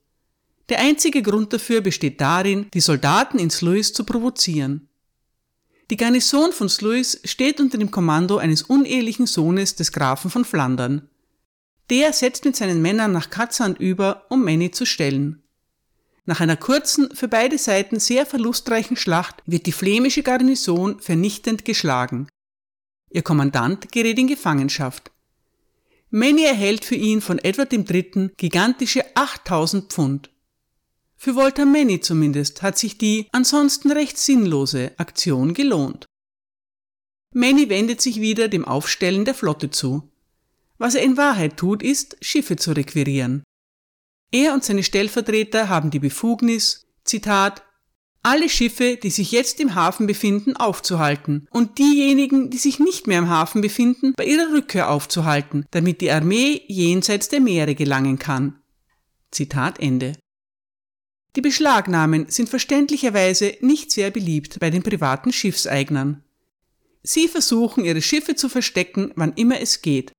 Der 0.69 0.79
einzige 0.79 1.21
Grund 1.21 1.53
dafür 1.53 1.81
besteht 1.81 2.21
darin, 2.21 2.67
die 2.73 2.79
Soldaten 2.79 3.39
in 3.39 3.49
Sluis 3.49 3.93
zu 3.93 4.03
provozieren. 4.03 4.89
Die 5.89 5.97
Garnison 5.97 6.51
von 6.51 6.67
Sluis 6.67 7.19
steht 7.23 7.61
unter 7.61 7.77
dem 7.77 7.91
Kommando 7.91 8.37
eines 8.37 8.63
unehelichen 8.63 9.25
Sohnes 9.25 9.75
des 9.75 9.93
Grafen 9.93 10.29
von 10.29 10.43
Flandern. 10.43 11.09
Der 11.89 12.11
setzt 12.11 12.43
mit 12.43 12.57
seinen 12.57 12.81
Männern 12.81 13.13
nach 13.13 13.29
Katzand 13.29 13.79
über, 13.79 14.25
um 14.29 14.43
Manny 14.43 14.71
zu 14.71 14.85
stellen. 14.85 15.41
Nach 16.25 16.41
einer 16.41 16.57
kurzen, 16.57 17.15
für 17.15 17.29
beide 17.29 17.57
Seiten 17.57 18.01
sehr 18.01 18.25
verlustreichen 18.25 18.97
Schlacht 18.97 19.41
wird 19.45 19.65
die 19.65 19.71
flämische 19.71 20.23
Garnison 20.23 20.99
vernichtend 20.99 21.63
geschlagen. 21.63 22.27
Ihr 23.09 23.21
Kommandant 23.21 23.89
gerät 23.93 24.19
in 24.19 24.27
Gefangenschaft. 24.27 25.11
Manny 26.09 26.43
erhält 26.43 26.85
für 26.85 26.95
ihn 26.95 27.19
von 27.19 27.37
Edward 27.39 27.73
III. 27.73 28.31
gigantische 28.37 29.03
8000 29.15 29.91
Pfund. 29.91 30.29
Für 31.17 31.35
Walter 31.35 31.65
Manny 31.65 31.99
zumindest 31.99 32.61
hat 32.61 32.77
sich 32.77 32.97
die 32.97 33.27
ansonsten 33.33 33.91
recht 33.91 34.17
sinnlose 34.17 34.97
Aktion 34.97 35.53
gelohnt. 35.53 36.05
Manny 37.33 37.67
wendet 37.67 37.99
sich 37.99 38.21
wieder 38.21 38.47
dem 38.47 38.63
Aufstellen 38.63 39.25
der 39.25 39.33
Flotte 39.33 39.69
zu. 39.69 40.09
Was 40.77 40.95
er 40.95 41.03
in 41.03 41.17
Wahrheit 41.17 41.57
tut, 41.57 41.83
ist, 41.83 42.15
Schiffe 42.21 42.55
zu 42.55 42.71
requirieren. 42.71 43.43
Er 44.31 44.53
und 44.53 44.63
seine 44.63 44.83
Stellvertreter 44.83 45.67
haben 45.67 45.91
die 45.91 45.99
Befugnis, 45.99 46.87
Zitat, 47.03 47.63
alle 48.23 48.49
Schiffe, 48.49 48.97
die 49.01 49.09
sich 49.09 49.31
jetzt 49.31 49.59
im 49.59 49.75
Hafen 49.75 50.07
befinden, 50.07 50.55
aufzuhalten 50.55 51.47
und 51.51 51.77
diejenigen, 51.77 52.49
die 52.49 52.57
sich 52.57 52.79
nicht 52.79 53.07
mehr 53.07 53.19
im 53.19 53.29
Hafen 53.29 53.61
befinden, 53.61 54.13
bei 54.17 54.25
ihrer 54.25 54.51
Rückkehr 54.53 54.89
aufzuhalten, 54.89 55.65
damit 55.71 56.01
die 56.01 56.11
Armee 56.11 56.61
jenseits 56.67 57.29
der 57.29 57.39
Meere 57.39 57.75
gelangen 57.75 58.19
kann. 58.19 58.59
Zitat 59.31 59.79
Ende. 59.79 60.13
Die 61.35 61.41
Beschlagnahmen 61.41 62.29
sind 62.29 62.49
verständlicherweise 62.49 63.57
nicht 63.61 63.91
sehr 63.91 64.09
beliebt 64.09 64.59
bei 64.59 64.69
den 64.69 64.83
privaten 64.83 65.31
Schiffseignern. 65.31 66.23
Sie 67.03 67.27
versuchen, 67.27 67.85
ihre 67.85 68.01
Schiffe 68.01 68.35
zu 68.35 68.49
verstecken, 68.49 69.11
wann 69.15 69.33
immer 69.33 69.61
es 69.61 69.81
geht. 69.81 70.11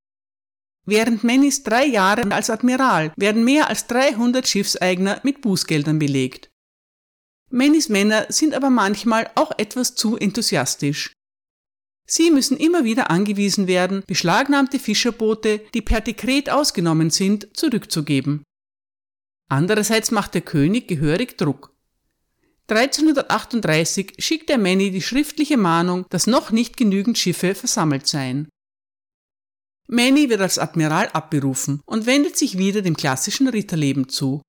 Während 0.87 1.22
Mannys 1.22 1.64
drei 1.64 1.84
Jahre 1.84 2.30
als 2.30 2.48
Admiral 2.48 3.12
werden 3.16 3.44
mehr 3.44 3.68
als 3.68 3.87
300 3.88 4.48
Schiffseigner 4.48 5.20
mit 5.22 5.42
Bußgeldern 5.42 5.98
belegt. 5.98 6.48
Mannys 7.50 7.88
Männer 7.88 8.26
sind 8.28 8.54
aber 8.54 8.70
manchmal 8.70 9.30
auch 9.34 9.52
etwas 9.56 9.94
zu 9.94 10.16
enthusiastisch. 10.16 11.12
Sie 12.06 12.30
müssen 12.30 12.56
immer 12.56 12.84
wieder 12.84 13.11
angewiesen 13.11 13.66
werden, 13.66 14.02
beschlagnahmte 14.06 14.78
Fischerboote, 14.78 15.61
die 15.74 15.82
per 15.82 16.00
Dekret 16.00 16.48
ausgenommen 16.48 17.11
sind, 17.11 17.54
zurückzugeben. 17.54 18.44
Andererseits 19.48 20.11
macht 20.11 20.34
der 20.34 20.42
König 20.42 20.88
gehörig 20.88 21.37
Druck. 21.37 21.74
1338 22.70 24.14
schickt 24.18 24.50
er 24.50 24.58
Manny 24.58 24.90
die 24.90 25.00
schriftliche 25.00 25.56
Mahnung, 25.56 26.04
dass 26.11 26.26
noch 26.26 26.50
nicht 26.50 26.76
genügend 26.76 27.16
Schiffe 27.16 27.54
versammelt 27.54 28.06
seien. 28.06 28.48
Manny 29.87 30.28
wird 30.28 30.42
als 30.42 30.58
Admiral 30.58 31.08
abberufen 31.08 31.80
und 31.87 32.04
wendet 32.04 32.37
sich 32.37 32.58
wieder 32.58 32.82
dem 32.82 32.94
klassischen 32.94 33.48
Ritterleben 33.48 34.11
zu. 34.11 34.42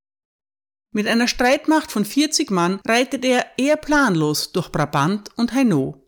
Mit 0.92 1.08
einer 1.08 1.28
Streitmacht 1.28 1.92
von 1.92 2.04
40 2.04 2.50
Mann 2.50 2.80
reitet 2.88 3.24
er 3.24 3.46
eher 3.58 3.78
planlos 3.78 4.52
durch 4.52 4.72
Brabant 4.72 5.30
und 5.38 5.54
Hainaut. 5.54 6.02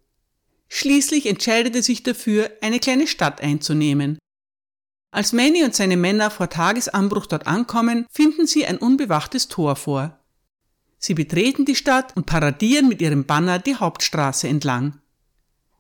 Schließlich 0.69 1.27
entscheidet 1.27 1.75
er 1.75 1.83
sich 1.83 2.01
dafür, 2.01 2.49
eine 2.61 2.79
kleine 2.79 3.05
Stadt 3.05 3.41
einzunehmen. 3.41 4.17
Als 5.11 5.33
Manny 5.33 5.63
und 5.63 5.75
seine 5.75 5.97
Männer 5.97 6.31
vor 6.31 6.49
Tagesanbruch 6.49 7.25
dort 7.25 7.45
ankommen, 7.45 8.07
finden 8.09 8.47
sie 8.47 8.65
ein 8.65 8.77
unbewachtes 8.77 9.49
Tor 9.49 9.75
vor. 9.75 10.17
Sie 10.97 11.13
betreten 11.13 11.65
die 11.65 11.75
Stadt 11.75 12.15
und 12.15 12.25
paradieren 12.25 12.87
mit 12.87 13.01
ihrem 13.01 13.25
Banner 13.25 13.59
die 13.59 13.75
Hauptstraße 13.75 14.47
entlang. 14.47 15.01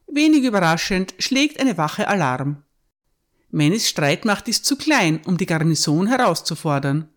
Wenig 0.07 0.43
überraschend 0.43 1.15
schlägt 1.19 1.59
eine 1.59 1.77
Wache 1.77 2.07
Alarm. 2.07 2.63
Mannys 3.49 3.87
Streitmacht 3.87 4.47
ist 4.47 4.65
zu 4.65 4.75
klein, 4.75 5.21
um 5.25 5.37
die 5.37 5.45
Garnison 5.45 6.07
herauszufordern. 6.07 7.10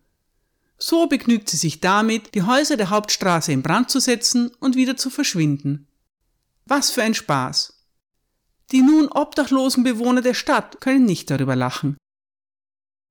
So 0.77 1.07
begnügt 1.07 1.49
sie 1.49 1.57
sich 1.57 1.79
damit, 1.79 2.35
die 2.35 2.43
Häuser 2.43 2.77
der 2.77 2.89
Hauptstraße 2.89 3.51
in 3.51 3.61
Brand 3.61 3.89
zu 3.89 3.99
setzen 3.99 4.51
und 4.59 4.75
wieder 4.75 4.97
zu 4.97 5.09
verschwinden. 5.09 5.87
Was 6.65 6.89
für 6.91 7.03
ein 7.03 7.13
Spaß! 7.13 7.73
Die 8.71 8.81
nun 8.81 9.07
obdachlosen 9.07 9.83
Bewohner 9.83 10.21
der 10.21 10.33
Stadt 10.33 10.81
können 10.81 11.05
nicht 11.05 11.29
darüber 11.29 11.55
lachen. 11.55 11.97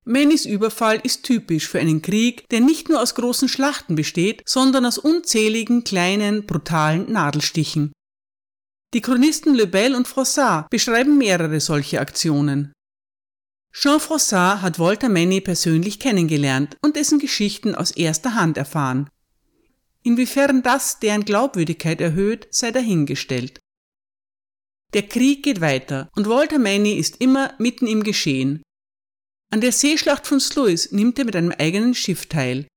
Mannys 0.04 0.44
Überfall 0.44 1.00
ist 1.02 1.22
typisch 1.22 1.66
für 1.66 1.80
einen 1.80 2.02
Krieg, 2.02 2.46
der 2.50 2.60
nicht 2.60 2.90
nur 2.90 3.00
aus 3.00 3.14
großen 3.14 3.48
Schlachten 3.48 3.94
besteht, 3.94 4.42
sondern 4.44 4.84
aus 4.84 4.98
unzähligen 4.98 5.82
kleinen, 5.82 6.44
brutalen 6.44 7.10
Nadelstichen. 7.10 7.92
Die 8.92 9.00
Chronisten 9.00 9.54
Lebel 9.54 9.94
und 9.94 10.06
Froissart 10.06 10.68
beschreiben 10.68 11.16
mehrere 11.16 11.58
solche 11.58 12.00
Aktionen. 12.00 12.73
Jean 13.76 13.98
Froissart 13.98 14.62
hat 14.62 14.78
Walter 14.78 15.08
Manny 15.08 15.40
persönlich 15.40 15.98
kennengelernt 15.98 16.76
und 16.80 16.94
dessen 16.94 17.18
Geschichten 17.18 17.74
aus 17.74 17.90
erster 17.90 18.36
Hand 18.36 18.56
erfahren. 18.56 19.10
Inwiefern 20.04 20.62
das 20.62 21.00
deren 21.00 21.24
Glaubwürdigkeit 21.24 22.00
erhöht, 22.00 22.46
sei 22.52 22.70
dahingestellt. 22.70 23.58
Der 24.92 25.02
Krieg 25.02 25.42
geht 25.42 25.60
weiter 25.60 26.08
und 26.14 26.28
Walter 26.28 26.60
Manny 26.60 26.92
ist 26.92 27.20
immer 27.20 27.52
mitten 27.58 27.88
im 27.88 28.04
Geschehen. 28.04 28.62
An 29.50 29.60
der 29.60 29.72
Seeschlacht 29.72 30.28
von 30.28 30.38
Sluis 30.38 30.92
nimmt 30.92 31.18
er 31.18 31.24
mit 31.24 31.34
einem 31.34 31.50
eigenen 31.50 31.94
Schiff 31.94 32.26
teil. 32.26 32.68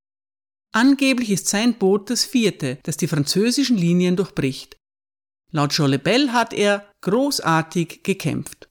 Angeblich 0.73 1.29
ist 1.29 1.47
sein 1.47 1.77
Boot 1.77 2.09
das 2.09 2.25
vierte, 2.25 2.79
das 2.83 2.97
die 2.97 3.07
französischen 3.07 3.77
Linien 3.77 4.15
durchbricht. 4.15 4.77
Laut 5.51 5.73
Jean 5.73 5.91
Lebel 5.91 6.33
hat 6.33 6.53
er 6.53 6.91
großartig 7.01 8.01
gekämpft. 8.01 8.66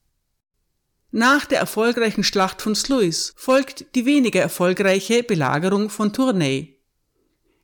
Nach 1.18 1.46
der 1.46 1.58
erfolgreichen 1.60 2.24
Schlacht 2.24 2.60
von 2.60 2.74
Sluis 2.74 3.32
folgt 3.38 3.86
die 3.94 4.04
weniger 4.04 4.42
erfolgreiche 4.42 5.22
Belagerung 5.22 5.88
von 5.88 6.12
Tournai. 6.12 6.76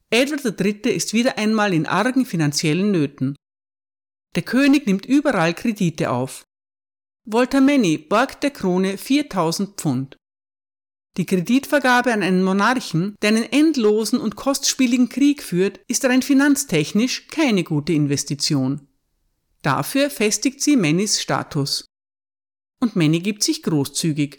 Edward 0.08 0.58
III. 0.58 0.90
ist 0.90 1.12
wieder 1.12 1.36
einmal 1.36 1.74
in 1.74 1.84
argen 1.84 2.24
finanziellen 2.24 2.90
Nöten. 2.90 3.36
Der 4.36 4.42
König 4.42 4.86
nimmt 4.86 5.04
überall 5.04 5.52
Kredite 5.52 6.10
auf. 6.10 6.46
Voltameni 7.26 7.98
borgt 7.98 8.42
der 8.42 8.52
Krone 8.52 8.96
4000 8.96 9.78
Pfund. 9.78 10.16
Die 11.18 11.26
Kreditvergabe 11.26 12.10
an 12.10 12.22
einen 12.22 12.44
Monarchen, 12.44 13.16
der 13.20 13.32
einen 13.32 13.52
endlosen 13.52 14.18
und 14.18 14.34
kostspieligen 14.34 15.10
Krieg 15.10 15.42
führt, 15.42 15.78
ist 15.88 16.06
rein 16.06 16.22
finanztechnisch 16.22 17.28
keine 17.28 17.64
gute 17.64 17.92
Investition. 17.92 18.88
Dafür 19.60 20.08
festigt 20.08 20.62
sie 20.62 20.74
Mannys 20.74 21.20
Status. 21.20 21.84
Und 22.82 22.96
Manny 22.96 23.20
gibt 23.20 23.44
sich 23.44 23.62
großzügig. 23.62 24.38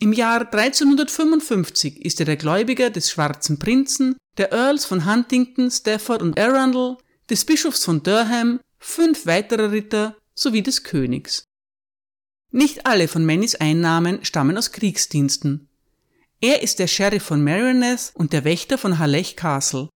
Im 0.00 0.12
Jahr 0.12 0.42
1355 0.52 2.04
ist 2.04 2.20
er 2.20 2.26
der 2.26 2.36
Gläubiger 2.36 2.90
des 2.90 3.10
Schwarzen 3.10 3.58
Prinzen, 3.58 4.16
der 4.38 4.52
Earls 4.52 4.84
von 4.84 5.04
Huntington, 5.04 5.68
Stafford 5.68 6.22
und 6.22 6.38
Arundel, 6.38 6.96
des 7.28 7.44
Bischofs 7.44 7.84
von 7.84 8.04
Durham, 8.04 8.60
fünf 8.78 9.26
weiterer 9.26 9.72
Ritter 9.72 10.16
sowie 10.32 10.62
des 10.62 10.84
Königs. 10.84 11.42
Nicht 12.52 12.86
alle 12.86 13.08
von 13.08 13.26
Mannys 13.26 13.56
Einnahmen 13.56 14.24
stammen 14.24 14.56
aus 14.56 14.70
Kriegsdiensten. 14.70 15.68
Er 16.40 16.62
ist 16.62 16.78
der 16.78 16.86
Sheriff 16.86 17.24
von 17.24 17.42
Marioneth 17.42 18.12
und 18.14 18.32
der 18.32 18.44
Wächter 18.44 18.78
von 18.78 19.00
Halech 19.00 19.34
Castle. 19.34 19.88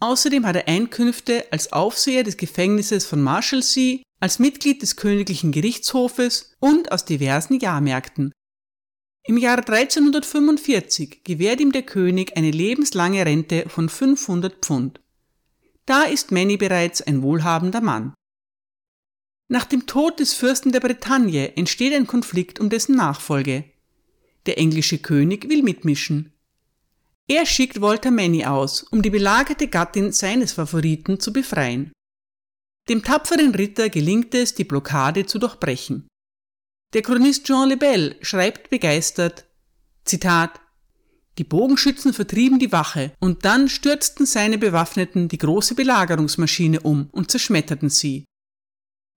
Außerdem 0.00 0.44
hat 0.44 0.56
er 0.56 0.68
Einkünfte 0.68 1.46
als 1.50 1.72
Aufseher 1.72 2.22
des 2.22 2.36
Gefängnisses 2.36 3.06
von 3.06 3.22
Marshalsea, 3.22 4.02
als 4.20 4.38
Mitglied 4.38 4.82
des 4.82 4.96
königlichen 4.96 5.52
Gerichtshofes 5.52 6.56
und 6.58 6.92
aus 6.92 7.04
diversen 7.04 7.58
Jahrmärkten. 7.58 8.32
Im 9.24 9.36
Jahr 9.38 9.58
1345 9.58 11.24
gewährt 11.24 11.60
ihm 11.60 11.72
der 11.72 11.82
König 11.82 12.36
eine 12.36 12.50
lebenslange 12.50 13.26
Rente 13.26 13.68
von 13.68 13.88
500 13.88 14.64
Pfund. 14.64 15.00
Da 15.84 16.04
ist 16.04 16.32
Manny 16.32 16.56
bereits 16.56 17.02
ein 17.02 17.22
wohlhabender 17.22 17.80
Mann. 17.80 18.14
Nach 19.48 19.64
dem 19.64 19.86
Tod 19.86 20.18
des 20.20 20.34
Fürsten 20.34 20.72
der 20.72 20.80
Bretagne 20.80 21.56
entsteht 21.56 21.92
ein 21.92 22.06
Konflikt 22.06 22.58
um 22.58 22.68
dessen 22.68 22.96
Nachfolge. 22.96 23.64
Der 24.46 24.58
englische 24.58 24.98
König 24.98 25.48
will 25.48 25.62
mitmischen. 25.62 26.32
Er 27.28 27.46
schickt 27.46 27.80
Walter 27.80 28.12
Manny 28.12 28.44
aus, 28.44 28.84
um 28.84 29.02
die 29.02 29.10
belagerte 29.10 29.66
Gattin 29.66 30.12
seines 30.12 30.52
Favoriten 30.52 31.18
zu 31.18 31.32
befreien. 31.32 31.92
Dem 32.88 33.02
tapferen 33.02 33.54
Ritter 33.54 33.88
gelingt 33.88 34.34
es, 34.34 34.54
die 34.54 34.64
Blockade 34.64 35.26
zu 35.26 35.38
durchbrechen. 35.38 36.06
Der 36.94 37.02
Chronist 37.02 37.44
Jean 37.44 37.68
Lebel 37.68 38.16
schreibt 38.22 38.70
begeistert, 38.70 39.44
Zitat, 40.04 40.60
die 41.38 41.44
Bogenschützen 41.44 42.14
vertrieben 42.14 42.58
die 42.58 42.72
Wache 42.72 43.12
und 43.20 43.44
dann 43.44 43.68
stürzten 43.68 44.24
seine 44.24 44.56
Bewaffneten 44.56 45.28
die 45.28 45.38
große 45.38 45.74
Belagerungsmaschine 45.74 46.80
um 46.80 47.08
und 47.12 47.30
zerschmetterten 47.30 47.90
sie. 47.90 48.24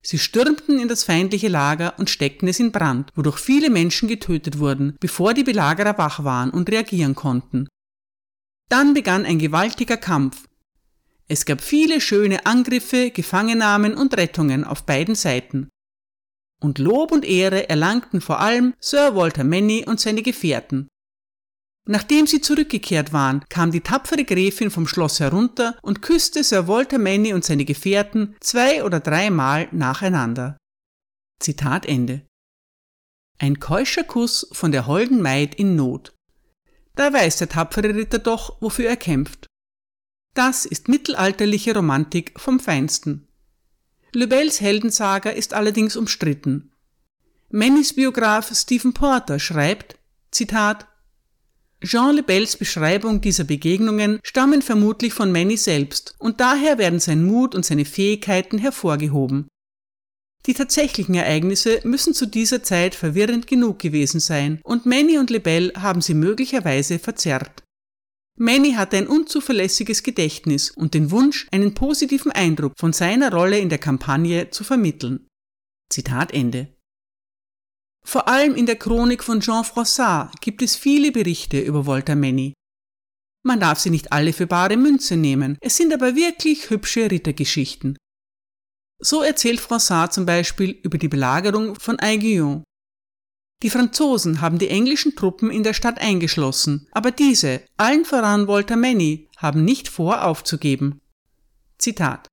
Sie 0.02 0.18
stürmten 0.18 0.80
in 0.80 0.88
das 0.88 1.04
feindliche 1.04 1.48
Lager 1.48 1.98
und 2.00 2.10
steckten 2.10 2.48
es 2.48 2.60
in 2.60 2.72
Brand, 2.72 3.12
wodurch 3.16 3.38
viele 3.38 3.70
Menschen 3.70 4.08
getötet 4.08 4.60
wurden, 4.60 4.96
bevor 5.00 5.34
die 5.34 5.44
Belagerer 5.44 5.98
wach 5.98 6.24
waren 6.24 6.50
und 6.50 6.70
reagieren 6.70 7.16
konnten. 7.16 7.68
Dann 8.70 8.94
begann 8.94 9.26
ein 9.26 9.40
gewaltiger 9.40 9.98
Kampf. 9.98 10.46
Es 11.30 11.46
gab 11.46 11.62
viele 11.62 12.02
schöne 12.02 12.46
Angriffe, 12.46 13.12
Gefangennahmen 13.12 13.94
und 13.94 14.18
Rettungen 14.18 14.66
auf 14.66 14.84
beiden 14.84 15.16
Seiten. 15.16 15.70
Und 16.62 16.80
Lob 16.80 17.14
und 17.14 17.24
Ehre 17.24 17.70
erlangten 17.70 18.20
vor 18.20 18.42
allem 18.42 18.74
Sir 18.82 19.16
Walter 19.16 19.46
Manny 19.46 19.86
und 19.88 20.02
seine 20.02 20.24
Gefährten, 20.24 20.90
Nachdem 21.92 22.28
sie 22.28 22.40
zurückgekehrt 22.40 23.14
waren, 23.14 23.44
kam 23.50 23.72
die 23.72 23.82
tapfere 23.82 24.24
Gräfin 24.24 24.70
vom 24.70 24.88
Schloss 24.88 25.20
herunter 25.20 25.76
und 25.82 26.04
küsste 26.04 26.44
Sir 26.44 26.68
Walter 26.68 27.00
Manny 27.00 27.34
und 27.34 27.44
seine 27.44 27.66
Gefährten 27.66 28.36
zwei 28.42 28.84
oder 28.84 29.00
dreimal 29.00 29.68
nacheinander. 29.72 30.56
Zitat 31.42 31.88
Ende. 31.88 32.28
Ein 33.40 33.60
keuscher 33.60 34.04
Kuss 34.04 34.48
von 34.52 34.72
der 34.72 34.86
holden 34.86 35.20
Maid 35.20 35.56
in 35.56 35.76
Not. 35.76 36.14
Da 36.94 37.12
weiß 37.12 37.38
der 37.38 37.50
tapfere 37.50 37.96
Ritter 37.96 38.20
doch, 38.20 38.62
wofür 38.62 38.88
er 38.88 38.98
kämpft. 38.98 39.48
Das 40.34 40.66
ist 40.66 40.88
mittelalterliche 40.88 41.74
Romantik 41.74 42.40
vom 42.40 42.60
Feinsten. 42.60 43.28
Lebels 44.14 44.62
Heldensaga 44.62 45.30
ist 45.30 45.54
allerdings 45.54 45.96
umstritten. 45.96 46.72
Mannys 47.50 47.94
Biograf 47.94 48.52
Stephen 48.56 48.94
Porter 48.94 49.40
schreibt, 49.40 49.98
Zitat, 50.32 50.88
Jean 51.82 52.16
Lebels 52.16 52.58
Beschreibung 52.58 53.22
dieser 53.22 53.46
Begegnungen 53.46 54.20
stammen 54.24 54.62
vermutlich 54.62 55.14
von 55.14 55.32
Manny 55.32 55.58
selbst 55.58 56.16
und 56.20 56.42
daher 56.42 56.78
werden 56.78 57.00
sein 57.00 57.24
Mut 57.24 57.56
und 57.56 57.66
seine 57.66 57.86
Fähigkeiten 57.86 58.58
hervorgehoben. 58.58 59.48
Die 60.46 60.54
tatsächlichen 60.54 61.16
Ereignisse 61.16 61.80
müssen 61.84 62.14
zu 62.14 62.26
dieser 62.26 62.64
Zeit 62.64 62.96
verwirrend 62.96 63.48
genug 63.48 63.80
gewesen 63.80 64.20
sein 64.20 64.60
und 64.64 64.86
Manny 64.86 65.18
und 65.18 65.30
Lebel 65.30 65.72
haben 65.78 66.02
sie 66.02 66.14
möglicherweise 66.14 67.00
verzerrt. 67.00 67.64
Manny 68.42 68.72
hatte 68.72 68.96
ein 68.96 69.08
unzuverlässiges 69.08 70.02
Gedächtnis 70.02 70.72
und 70.72 70.94
den 70.94 71.12
Wunsch, 71.12 71.48
einen 71.52 71.74
positiven 71.74 72.32
Eindruck 72.32 72.72
von 72.78 72.94
seiner 72.94 73.34
Rolle 73.34 73.60
in 73.60 73.68
der 73.68 73.80
Kampagne 73.80 74.50
zu 74.50 74.64
vermitteln. 74.64 75.28
Zitat 75.92 76.34
Ende. 76.34 76.74
Vor 78.06 78.30
allem 78.30 78.56
in 78.56 78.66
der 78.66 78.78
Chronik 78.78 79.26
von 79.26 79.42
Jean 79.42 79.66
Froissart 79.66 80.40
gibt 80.40 80.62
es 80.62 80.78
viele 80.78 81.12
Berichte 81.12 81.60
über 81.60 81.86
Walter 81.86 82.16
Manny. 82.16 82.54
Man 83.44 83.60
darf 83.60 83.80
sie 83.80 83.90
nicht 83.90 84.14
alle 84.14 84.32
für 84.32 84.48
bare 84.48 84.78
Münze 84.78 85.18
nehmen, 85.18 85.58
es 85.60 85.76
sind 85.76 85.94
aber 85.94 86.16
wirklich 86.16 86.70
hübsche 86.70 87.12
Rittergeschichten. 87.12 87.98
So 89.02 89.22
erzählt 89.22 89.60
Froissart 89.60 90.14
zum 90.14 90.26
Beispiel 90.26 90.72
über 90.72 90.98
die 90.98 91.10
Belagerung 91.10 91.76
von 91.76 92.00
Aiguillon. 92.00 92.64
Die 93.62 93.70
Franzosen 93.70 94.42
haben 94.42 94.58
die 94.58 94.70
englischen 94.70 95.16
Truppen 95.16 95.52
in 95.52 95.64
der 95.64 95.74
Stadt 95.74 96.00
eingeschlossen, 96.00 96.88
aber 96.92 97.12
diese, 97.12 97.62
allen 97.78 98.06
voran 98.06 98.48
Walter 98.48 98.78
Manny, 98.78 99.28
haben 99.38 99.66
nicht 99.66 99.90
vor 99.90 100.24
aufzugeben. 100.24 101.02
Zitat 101.78 102.30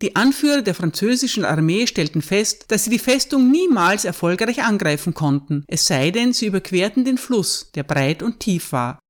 die 0.00 0.14
Anführer 0.14 0.62
der 0.62 0.76
französischen 0.76 1.44
Armee 1.44 1.88
stellten 1.88 2.22
fest, 2.22 2.66
dass 2.68 2.84
sie 2.84 2.90
die 2.90 3.00
Festung 3.00 3.50
niemals 3.50 4.04
erfolgreich 4.04 4.62
angreifen 4.62 5.12
konnten, 5.12 5.64
es 5.66 5.86
sei 5.86 6.12
denn, 6.12 6.32
sie 6.32 6.46
überquerten 6.46 7.04
den 7.04 7.18
Fluss, 7.18 7.72
der 7.74 7.82
breit 7.82 8.22
und 8.22 8.38
tief 8.38 8.70
war. 8.70 9.00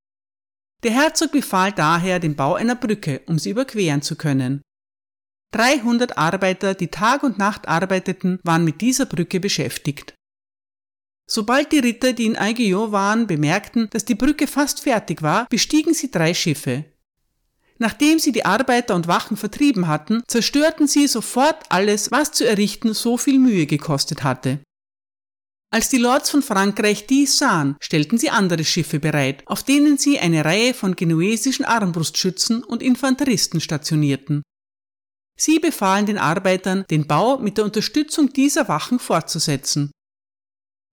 Der 0.82 0.92
Herzog 0.92 1.32
befahl 1.32 1.72
daher 1.72 2.20
den 2.20 2.36
Bau 2.36 2.54
einer 2.54 2.74
Brücke, 2.74 3.20
um 3.26 3.38
sie 3.38 3.50
überqueren 3.50 4.00
zu 4.00 4.16
können. 4.16 4.62
300 5.52 6.16
Arbeiter, 6.16 6.74
die 6.74 6.88
Tag 6.88 7.22
und 7.22 7.36
Nacht 7.36 7.68
arbeiteten, 7.68 8.38
waren 8.42 8.64
mit 8.64 8.80
dieser 8.80 9.06
Brücke 9.06 9.40
beschäftigt. 9.40 10.14
Sobald 11.30 11.72
die 11.72 11.80
Ritter, 11.80 12.14
die 12.14 12.24
in 12.24 12.36
Aiguillon 12.36 12.90
waren, 12.90 13.26
bemerkten, 13.26 13.88
dass 13.90 14.06
die 14.06 14.14
Brücke 14.14 14.46
fast 14.46 14.80
fertig 14.80 15.22
war, 15.22 15.46
bestiegen 15.50 15.92
sie 15.92 16.10
drei 16.10 16.32
Schiffe. 16.32 16.86
Nachdem 17.76 18.18
sie 18.18 18.32
die 18.32 18.46
Arbeiter 18.46 18.94
und 18.94 19.06
Wachen 19.06 19.36
vertrieben 19.36 19.86
hatten, 19.86 20.22
zerstörten 20.26 20.88
sie 20.88 21.06
sofort 21.06 21.64
alles, 21.68 22.10
was 22.10 22.32
zu 22.32 22.48
errichten 22.48 22.94
so 22.94 23.18
viel 23.18 23.38
Mühe 23.38 23.66
gekostet 23.66 24.24
hatte. 24.24 24.60
Als 25.70 25.90
die 25.90 25.98
Lords 25.98 26.30
von 26.30 26.42
Frankreich 26.42 27.06
dies 27.06 27.36
sahen, 27.36 27.76
stellten 27.78 28.16
sie 28.16 28.30
andere 28.30 28.64
Schiffe 28.64 28.98
bereit, 28.98 29.42
auf 29.44 29.62
denen 29.62 29.98
sie 29.98 30.18
eine 30.18 30.46
Reihe 30.46 30.72
von 30.72 30.96
genuesischen 30.96 31.66
Armbrustschützen 31.66 32.64
und 32.64 32.82
Infanteristen 32.82 33.60
stationierten. 33.60 34.42
Sie 35.38 35.58
befahlen 35.58 36.06
den 36.06 36.18
Arbeitern, 36.18 36.84
den 36.90 37.06
Bau 37.06 37.38
mit 37.38 37.58
der 37.58 37.66
Unterstützung 37.66 38.32
dieser 38.32 38.66
Wachen 38.68 38.98
fortzusetzen. 38.98 39.92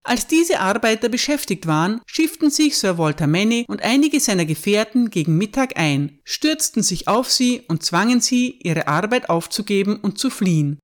Als 0.06 0.28
diese 0.28 0.60
Arbeiter 0.60 1.08
beschäftigt 1.08 1.66
waren, 1.66 2.00
schifften 2.06 2.48
sich 2.48 2.78
Sir 2.78 2.96
Walter 2.96 3.26
Manny 3.26 3.64
und 3.66 3.82
einige 3.82 4.20
seiner 4.20 4.44
Gefährten 4.44 5.10
gegen 5.10 5.36
Mittag 5.36 5.76
ein, 5.76 6.20
stürzten 6.22 6.84
sich 6.84 7.08
auf 7.08 7.28
sie 7.28 7.62
und 7.66 7.82
zwangen 7.82 8.20
sie, 8.20 8.60
ihre 8.62 8.86
Arbeit 8.86 9.28
aufzugeben 9.28 9.96
und 9.96 10.16
zu 10.16 10.30
fliehen. 10.30 10.78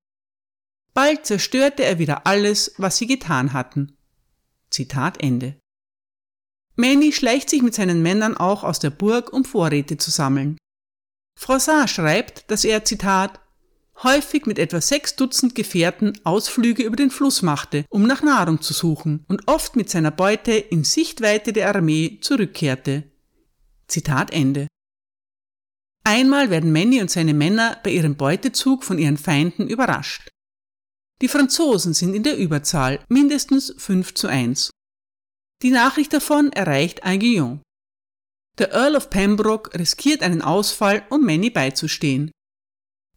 Bald 0.93 1.25
zerstörte 1.25 1.85
er 1.85 2.01
wieder 2.01 2.27
alles, 2.27 2.75
was 2.79 2.97
sie 2.97 3.07
getan 3.07 3.53
hatten. 3.53 3.97
Zitat 4.71 5.23
Ende. 5.23 5.57
Manny 6.75 7.13
schleicht 7.13 7.49
sich 7.49 7.63
mit 7.63 7.77
seinen 7.77 8.03
Männern 8.03 8.37
auch 8.37 8.65
aus 8.65 8.81
der 8.81 8.91
Burg, 8.91 9.33
um 9.33 9.45
Vorräte 9.45 9.99
zu 9.99 10.11
sammeln. 10.11 10.59
Froissart 11.39 11.91
schreibt, 11.91 12.51
dass 12.51 12.65
er, 12.65 12.85
Zitat, 12.85 13.41
häufig 14.03 14.47
mit 14.47 14.59
etwa 14.59 14.81
sechs 14.81 15.17
Dutzend 15.17 15.55
Gefährten 15.55 16.19
Ausflüge 16.25 16.83
über 16.83 16.97
den 16.97 17.11
Fluss 17.11 17.43
machte, 17.43 17.85
um 17.89 18.07
nach 18.07 18.23
Nahrung 18.23 18.61
zu 18.61 18.73
suchen 18.73 19.25
und 19.29 19.47
oft 19.49 19.77
mit 19.77 19.91
seiner 19.91 20.11
Beute 20.11 20.53
in 20.53 20.85
Sichtweite 20.85 21.53
der 21.53 21.75
Armee 21.75 22.19
zurückkehrte. 22.21 23.05
Zitat 23.87 24.33
Ende. 24.33 24.67
Einmal 26.05 26.51
werden 26.51 26.73
Manny 26.73 27.01
und 27.01 27.11
seine 27.11 27.35
Männer 27.35 27.79
bei 27.85 27.91
ihrem 27.91 28.17
Beutezug 28.17 28.83
von 28.83 28.99
ihren 28.99 29.19
Feinden 29.19 29.69
überrascht. 29.69 30.29
Die 31.21 31.29
Franzosen 31.29 31.95
sind 31.95 32.15
in 32.15 32.25
der 32.25 32.37
Überzahl, 32.37 32.99
mindestens 33.09 33.73
5 33.79 34.15
zu 34.15 34.27
1. 34.27 34.71
Die 35.63 35.71
Nachricht 35.71 36.13
davon 36.13 36.51
erreicht 36.53 37.05
Aiguillon. 37.05 37.63
Der 38.59 38.73
Earl 38.73 38.97
of 38.97 39.11
Pembroke 39.11 39.79
riskiert 39.79 40.23
einen 40.23 40.43
Ausfall, 40.43 41.07
um 41.11 41.25
Manny 41.25 41.51
beizustehen. 41.51 42.33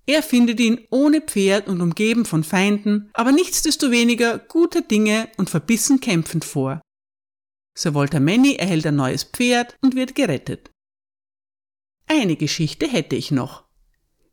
Er 0.07 0.21
findet 0.21 0.59
ihn 0.59 0.85
ohne 0.91 1.21
Pferd 1.21 1.67
und 1.67 1.81
umgeben 1.81 2.25
von 2.25 2.43
Feinden, 2.43 3.09
aber 3.13 3.31
nichtsdestoweniger 3.31 4.37
guter 4.37 4.81
Dinge 4.81 5.29
und 5.37 5.49
verbissen 5.49 5.99
kämpfend 5.99 6.45
vor. 6.45 6.81
Sir 7.77 7.93
Walter 7.93 8.19
Manny 8.19 8.55
erhält 8.55 8.85
ein 8.85 8.95
neues 8.95 9.23
Pferd 9.23 9.75
und 9.81 9.95
wird 9.95 10.15
gerettet. 10.15 10.69
Eine 12.07 12.35
Geschichte 12.35 12.87
hätte 12.87 13.15
ich 13.15 13.31
noch. 13.31 13.65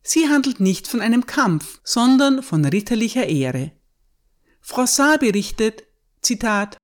Sie 0.03 0.29
handelt 0.29 0.59
nicht 0.59 0.87
von 0.87 1.01
einem 1.01 1.25
Kampf, 1.25 1.81
sondern 1.83 2.43
von 2.43 2.63
ritterlicher 2.65 3.25
Ehre. 3.25 3.71
Froissart 4.61 5.21
berichtet, 5.21 5.83
Zitat, 6.21 6.77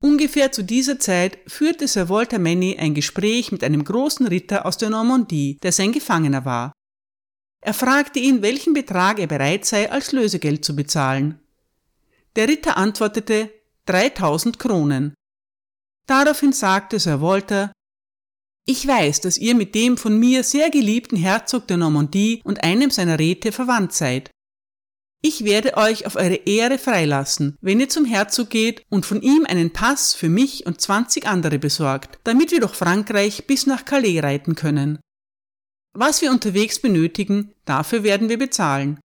Ungefähr 0.00 0.52
zu 0.52 0.62
dieser 0.62 0.98
Zeit 0.98 1.38
führte 1.46 1.88
Sir 1.88 2.10
Walter 2.10 2.38
Manny 2.38 2.76
ein 2.78 2.92
Gespräch 2.92 3.52
mit 3.52 3.64
einem 3.64 3.84
großen 3.84 4.26
Ritter 4.26 4.66
aus 4.66 4.76
der 4.76 4.90
Normandie, 4.90 5.58
der 5.62 5.72
sein 5.72 5.92
Gefangener 5.92 6.44
war. 6.44 6.72
Er 7.64 7.72
fragte 7.72 8.18
ihn, 8.18 8.42
welchen 8.42 8.74
Betrag 8.74 9.18
er 9.18 9.26
bereit 9.26 9.64
sei, 9.64 9.90
als 9.90 10.12
Lösegeld 10.12 10.66
zu 10.66 10.76
bezahlen. 10.76 11.40
Der 12.36 12.46
Ritter 12.46 12.76
antwortete 12.76 13.50
3000 13.86 14.58
Kronen. 14.58 15.14
Daraufhin 16.06 16.52
sagte 16.52 17.00
Sir 17.00 17.22
Walter, 17.22 17.72
ich 18.66 18.86
weiß, 18.86 19.22
dass 19.22 19.38
ihr 19.38 19.54
mit 19.54 19.74
dem 19.74 19.96
von 19.96 20.18
mir 20.18 20.44
sehr 20.44 20.68
geliebten 20.68 21.16
Herzog 21.16 21.66
der 21.66 21.78
Normandie 21.78 22.42
und 22.44 22.62
einem 22.62 22.90
seiner 22.90 23.18
Räte 23.18 23.50
verwandt 23.50 23.94
seid. 23.94 24.30
Ich 25.22 25.44
werde 25.44 25.78
euch 25.78 26.04
auf 26.04 26.16
eure 26.16 26.34
Ehre 26.34 26.76
freilassen, 26.76 27.56
wenn 27.62 27.80
ihr 27.80 27.88
zum 27.88 28.04
Herzog 28.04 28.50
geht 28.50 28.82
und 28.90 29.06
von 29.06 29.22
ihm 29.22 29.46
einen 29.46 29.72
Pass 29.72 30.12
für 30.12 30.28
mich 30.28 30.66
und 30.66 30.82
20 30.82 31.26
andere 31.26 31.58
besorgt, 31.58 32.18
damit 32.24 32.50
wir 32.50 32.60
durch 32.60 32.74
Frankreich 32.74 33.46
bis 33.46 33.66
nach 33.66 33.86
Calais 33.86 34.20
reiten 34.20 34.54
können. 34.54 34.98
Was 35.94 36.22
wir 36.22 36.32
unterwegs 36.32 36.80
benötigen, 36.80 37.54
dafür 37.64 38.02
werden 38.02 38.28
wir 38.28 38.38
bezahlen. 38.38 38.98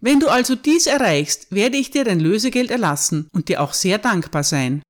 Wenn 0.00 0.20
du 0.20 0.28
also 0.28 0.54
dies 0.54 0.86
erreichst, 0.86 1.50
werde 1.50 1.76
ich 1.76 1.90
dir 1.90 2.04
dein 2.04 2.20
Lösegeld 2.20 2.70
erlassen 2.70 3.28
und 3.32 3.48
dir 3.48 3.60
auch 3.60 3.74
sehr 3.74 3.98
dankbar 3.98 4.44
sein. 4.44 4.80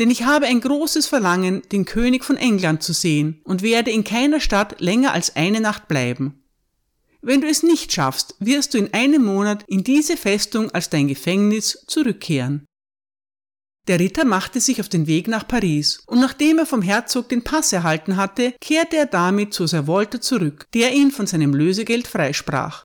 Denn 0.00 0.10
ich 0.10 0.24
habe 0.24 0.46
ein 0.46 0.60
großes 0.60 1.06
Verlangen, 1.06 1.62
den 1.70 1.84
König 1.84 2.24
von 2.24 2.36
England 2.36 2.82
zu 2.82 2.92
sehen 2.92 3.40
und 3.44 3.62
werde 3.62 3.92
in 3.92 4.02
keiner 4.02 4.40
Stadt 4.40 4.80
länger 4.80 5.12
als 5.12 5.36
eine 5.36 5.60
Nacht 5.60 5.86
bleiben. 5.86 6.42
Wenn 7.20 7.40
du 7.40 7.48
es 7.48 7.62
nicht 7.62 7.92
schaffst, 7.92 8.34
wirst 8.40 8.74
du 8.74 8.78
in 8.78 8.92
einem 8.94 9.24
Monat 9.24 9.64
in 9.68 9.84
diese 9.84 10.16
Festung 10.16 10.70
als 10.70 10.90
dein 10.90 11.08
Gefängnis 11.08 11.84
zurückkehren. 11.86 12.67
Der 13.88 13.98
Ritter 13.98 14.26
machte 14.26 14.60
sich 14.60 14.80
auf 14.80 14.90
den 14.90 15.06
Weg 15.06 15.28
nach 15.28 15.48
Paris, 15.48 16.02
und 16.06 16.20
nachdem 16.20 16.58
er 16.58 16.66
vom 16.66 16.82
Herzog 16.82 17.30
den 17.30 17.42
Pass 17.42 17.72
erhalten 17.72 18.18
hatte, 18.18 18.54
kehrte 18.60 18.98
er 18.98 19.06
damit 19.06 19.54
zu 19.54 19.66
Sir 19.66 19.86
Walter 19.86 20.20
zurück, 20.20 20.66
der 20.74 20.92
ihn 20.92 21.10
von 21.10 21.26
seinem 21.26 21.54
Lösegeld 21.54 22.06
freisprach. 22.06 22.84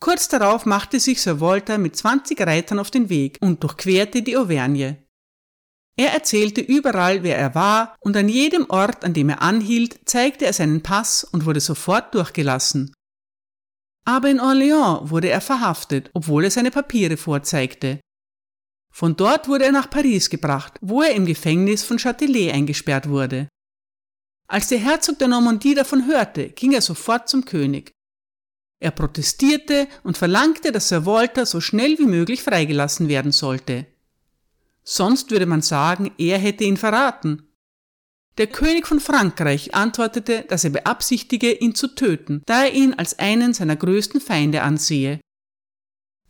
Kurz 0.00 0.28
darauf 0.28 0.64
machte 0.64 0.98
sich 0.98 1.20
Sir 1.20 1.42
Walter 1.42 1.76
mit 1.76 1.94
20 1.94 2.40
Reitern 2.40 2.78
auf 2.78 2.90
den 2.90 3.10
Weg 3.10 3.36
und 3.42 3.62
durchquerte 3.62 4.22
die 4.22 4.38
Auvergne. 4.38 5.04
Er 5.98 6.14
erzählte 6.14 6.62
überall, 6.62 7.22
wer 7.22 7.36
er 7.36 7.54
war, 7.54 7.94
und 8.00 8.16
an 8.16 8.30
jedem 8.30 8.70
Ort, 8.70 9.04
an 9.04 9.12
dem 9.12 9.28
er 9.28 9.42
anhielt, 9.42 10.00
zeigte 10.06 10.46
er 10.46 10.54
seinen 10.54 10.82
Pass 10.82 11.24
und 11.24 11.44
wurde 11.44 11.60
sofort 11.60 12.14
durchgelassen. 12.14 12.94
Aber 14.06 14.30
in 14.30 14.40
Orléans 14.40 15.10
wurde 15.10 15.28
er 15.28 15.42
verhaftet, 15.42 16.10
obwohl 16.14 16.44
er 16.44 16.50
seine 16.50 16.70
Papiere 16.70 17.18
vorzeigte. 17.18 18.00
Von 18.90 19.16
dort 19.16 19.48
wurde 19.48 19.64
er 19.64 19.72
nach 19.72 19.88
Paris 19.88 20.28
gebracht, 20.30 20.74
wo 20.80 21.02
er 21.02 21.14
im 21.14 21.26
Gefängnis 21.26 21.84
von 21.84 21.98
Châtelet 21.98 22.52
eingesperrt 22.52 23.08
wurde. 23.08 23.48
Als 24.48 24.68
der 24.68 24.78
Herzog 24.78 25.18
der 25.18 25.28
Normandie 25.28 25.74
davon 25.74 26.06
hörte, 26.06 26.50
ging 26.50 26.72
er 26.72 26.82
sofort 26.82 27.28
zum 27.28 27.44
König. 27.44 27.92
Er 28.80 28.90
protestierte 28.90 29.86
und 30.02 30.18
verlangte, 30.18 30.72
dass 30.72 30.88
Sir 30.88 31.06
Walter 31.06 31.46
so 31.46 31.60
schnell 31.60 31.98
wie 31.98 32.06
möglich 32.06 32.42
freigelassen 32.42 33.08
werden 33.08 33.30
sollte. 33.30 33.86
Sonst 34.82 35.30
würde 35.30 35.46
man 35.46 35.62
sagen, 35.62 36.10
er 36.18 36.38
hätte 36.38 36.64
ihn 36.64 36.78
verraten. 36.78 37.46
Der 38.38 38.46
König 38.46 38.86
von 38.86 39.00
Frankreich 39.00 39.74
antwortete, 39.74 40.46
dass 40.48 40.64
er 40.64 40.70
beabsichtige, 40.70 41.52
ihn 41.52 41.74
zu 41.74 41.94
töten, 41.94 42.42
da 42.46 42.64
er 42.64 42.72
ihn 42.72 42.94
als 42.94 43.18
einen 43.18 43.52
seiner 43.52 43.76
größten 43.76 44.20
Feinde 44.20 44.62
ansehe. 44.62 45.20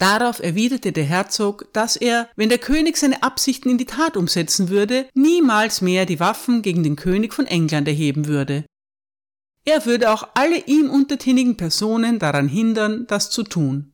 Darauf 0.01 0.41
erwiderte 0.41 0.93
der 0.93 1.05
Herzog, 1.05 1.71
dass 1.75 1.95
er, 1.95 2.31
wenn 2.35 2.49
der 2.49 2.57
König 2.57 2.97
seine 2.97 3.23
Absichten 3.23 3.69
in 3.69 3.77
die 3.77 3.85
Tat 3.85 4.17
umsetzen 4.17 4.71
würde, 4.71 5.07
niemals 5.13 5.83
mehr 5.83 6.07
die 6.07 6.19
Waffen 6.19 6.63
gegen 6.63 6.83
den 6.83 6.97
König 6.97 7.35
von 7.35 7.47
England 7.47 7.87
erheben 7.87 8.27
würde. 8.27 8.65
Er 9.67 9.85
würde 9.85 10.11
auch 10.11 10.27
alle 10.33 10.57
ihm 10.65 10.89
untertänigen 10.89 11.59
Personen 11.59 12.19
daran 12.19 12.49
hindern, 12.49 13.07
das 13.09 13.31
zu 13.31 13.43
tun. 13.43 13.93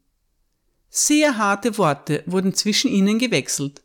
Sehr 0.90 1.38
harte 1.38 1.76
Worte 1.76 2.22
wurden 2.26 2.54
zwischen 2.54 2.88
ihnen 2.88 3.18
gewechselt. 3.18 3.82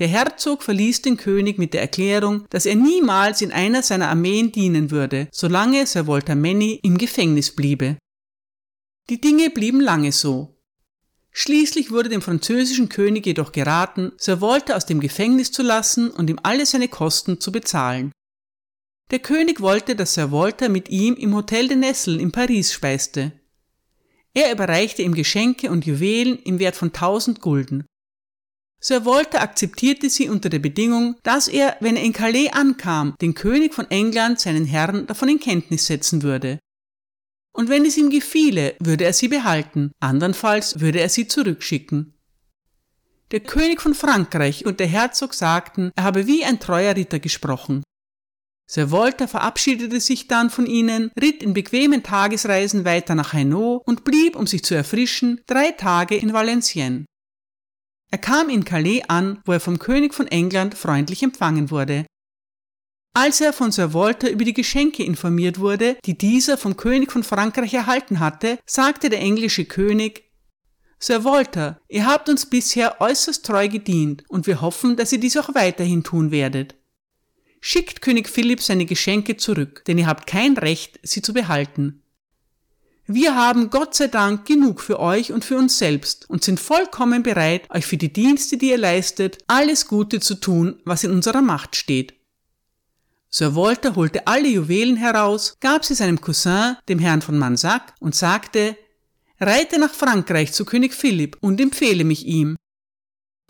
Der 0.00 0.08
Herzog 0.08 0.62
verließ 0.62 1.00
den 1.00 1.16
König 1.16 1.56
mit 1.56 1.72
der 1.72 1.80
Erklärung, 1.80 2.44
dass 2.50 2.66
er 2.66 2.74
niemals 2.74 3.40
in 3.40 3.52
einer 3.52 3.82
seiner 3.82 4.08
Armeen 4.08 4.52
dienen 4.52 4.90
würde, 4.90 5.28
solange 5.32 5.86
Sir 5.86 6.06
Walter 6.06 6.34
Manny 6.34 6.78
im 6.82 6.98
Gefängnis 6.98 7.56
bliebe. 7.56 7.96
Die 9.08 9.18
Dinge 9.18 9.48
blieben 9.48 9.80
lange 9.80 10.12
so. 10.12 10.58
Schließlich 11.34 11.90
wurde 11.90 12.10
dem 12.10 12.20
französischen 12.20 12.90
König 12.90 13.24
jedoch 13.24 13.52
geraten, 13.52 14.12
Sir 14.18 14.42
Walter 14.42 14.76
aus 14.76 14.84
dem 14.84 15.00
Gefängnis 15.00 15.50
zu 15.50 15.62
lassen 15.62 16.10
und 16.10 16.28
ihm 16.28 16.38
alle 16.42 16.66
seine 16.66 16.88
Kosten 16.88 17.40
zu 17.40 17.50
bezahlen. 17.50 18.12
Der 19.10 19.18
König 19.18 19.60
wollte, 19.60 19.96
dass 19.96 20.14
Sir 20.14 20.30
Walter 20.30 20.68
mit 20.68 20.90
ihm 20.90 21.14
im 21.14 21.34
Hotel 21.34 21.68
de 21.68 21.76
Nessel 21.76 22.20
in 22.20 22.32
Paris 22.32 22.72
speiste. 22.72 23.32
Er 24.34 24.52
überreichte 24.52 25.02
ihm 25.02 25.14
Geschenke 25.14 25.70
und 25.70 25.86
Juwelen 25.86 26.38
im 26.38 26.58
Wert 26.58 26.76
von 26.76 26.92
tausend 26.92 27.40
Gulden. 27.40 27.86
Sir 28.80 29.06
Walter 29.06 29.40
akzeptierte 29.40 30.10
sie 30.10 30.28
unter 30.28 30.50
der 30.50 30.58
Bedingung, 30.58 31.16
dass 31.22 31.48
er, 31.48 31.76
wenn 31.80 31.96
er 31.96 32.02
in 32.02 32.12
Calais 32.12 32.50
ankam, 32.52 33.14
den 33.20 33.34
König 33.34 33.74
von 33.74 33.90
England 33.90 34.40
seinen 34.40 34.64
Herrn 34.66 35.06
davon 35.06 35.28
in 35.28 35.40
Kenntnis 35.40 35.86
setzen 35.86 36.22
würde 36.22 36.58
und 37.52 37.68
wenn 37.68 37.84
es 37.84 37.96
ihm 37.96 38.10
gefiele, 38.10 38.74
würde 38.80 39.04
er 39.04 39.12
sie 39.12 39.28
behalten, 39.28 39.92
andernfalls 40.00 40.80
würde 40.80 41.00
er 41.00 41.08
sie 41.08 41.26
zurückschicken. 41.26 42.14
Der 43.30 43.40
König 43.40 43.80
von 43.80 43.94
Frankreich 43.94 44.66
und 44.66 44.80
der 44.80 44.86
Herzog 44.86 45.34
sagten, 45.34 45.90
er 45.96 46.04
habe 46.04 46.26
wie 46.26 46.44
ein 46.44 46.60
treuer 46.60 46.94
Ritter 46.94 47.18
gesprochen. 47.18 47.82
Sir 48.70 48.90
Walter 48.90 49.28
verabschiedete 49.28 50.00
sich 50.00 50.28
dann 50.28 50.48
von 50.48 50.66
ihnen, 50.66 51.10
ritt 51.20 51.42
in 51.42 51.52
bequemen 51.52 52.02
Tagesreisen 52.02 52.84
weiter 52.84 53.14
nach 53.14 53.32
Hainaut 53.32 53.82
und 53.86 54.04
blieb, 54.04 54.36
um 54.36 54.46
sich 54.46 54.64
zu 54.64 54.74
erfrischen, 54.74 55.40
drei 55.46 55.72
Tage 55.72 56.16
in 56.16 56.32
Valenciennes. 56.32 57.04
Er 58.10 58.18
kam 58.18 58.50
in 58.50 58.64
Calais 58.64 59.02
an, 59.08 59.40
wo 59.46 59.52
er 59.52 59.60
vom 59.60 59.78
König 59.78 60.12
von 60.12 60.26
England 60.26 60.74
freundlich 60.74 61.22
empfangen 61.22 61.70
wurde. 61.70 62.06
Als 63.14 63.42
er 63.42 63.52
von 63.52 63.70
Sir 63.70 63.92
Walter 63.92 64.30
über 64.30 64.44
die 64.44 64.54
Geschenke 64.54 65.04
informiert 65.04 65.58
wurde, 65.58 65.98
die 66.06 66.16
dieser 66.16 66.56
vom 66.56 66.78
König 66.78 67.12
von 67.12 67.22
Frankreich 67.22 67.74
erhalten 67.74 68.20
hatte, 68.20 68.58
sagte 68.64 69.10
der 69.10 69.20
englische 69.20 69.66
König, 69.66 70.30
Sir 70.98 71.24
Walter, 71.24 71.80
ihr 71.88 72.06
habt 72.06 72.28
uns 72.30 72.46
bisher 72.46 73.00
äußerst 73.00 73.44
treu 73.44 73.68
gedient 73.68 74.24
und 74.28 74.46
wir 74.46 74.60
hoffen, 74.62 74.96
dass 74.96 75.12
ihr 75.12 75.20
dies 75.20 75.36
auch 75.36 75.54
weiterhin 75.54 76.04
tun 76.04 76.30
werdet. 76.30 76.76
Schickt 77.60 78.00
König 78.00 78.28
Philipp 78.28 78.62
seine 78.62 78.86
Geschenke 78.86 79.36
zurück, 79.36 79.84
denn 79.86 79.98
ihr 79.98 80.06
habt 80.06 80.26
kein 80.26 80.56
Recht, 80.56 80.98
sie 81.02 81.20
zu 81.20 81.34
behalten. 81.34 82.02
Wir 83.06 83.34
haben 83.34 83.68
Gott 83.68 83.94
sei 83.94 84.06
Dank 84.06 84.46
genug 84.46 84.80
für 84.80 85.00
euch 85.00 85.32
und 85.32 85.44
für 85.44 85.56
uns 85.56 85.76
selbst 85.76 86.30
und 86.30 86.44
sind 86.44 86.60
vollkommen 86.60 87.22
bereit, 87.22 87.68
euch 87.70 87.84
für 87.84 87.96
die 87.98 88.12
Dienste, 88.12 88.56
die 88.56 88.70
ihr 88.70 88.78
leistet, 88.78 89.38
alles 89.48 89.88
Gute 89.88 90.20
zu 90.20 90.36
tun, 90.36 90.80
was 90.84 91.04
in 91.04 91.10
unserer 91.10 91.42
Macht 91.42 91.76
steht. 91.76 92.14
Sir 93.34 93.56
Walter 93.56 93.96
holte 93.96 94.26
alle 94.26 94.48
Juwelen 94.48 94.96
heraus, 94.96 95.56
gab 95.60 95.86
sie 95.86 95.94
seinem 95.94 96.20
Cousin, 96.20 96.76
dem 96.88 96.98
Herrn 96.98 97.22
von 97.22 97.38
Mansac, 97.38 97.94
und 97.98 98.14
sagte, 98.14 98.76
reite 99.40 99.78
nach 99.80 99.94
Frankreich 99.94 100.52
zu 100.52 100.66
König 100.66 100.92
Philipp 100.92 101.38
und 101.40 101.58
empfehle 101.58 102.04
mich 102.04 102.26
ihm. 102.26 102.56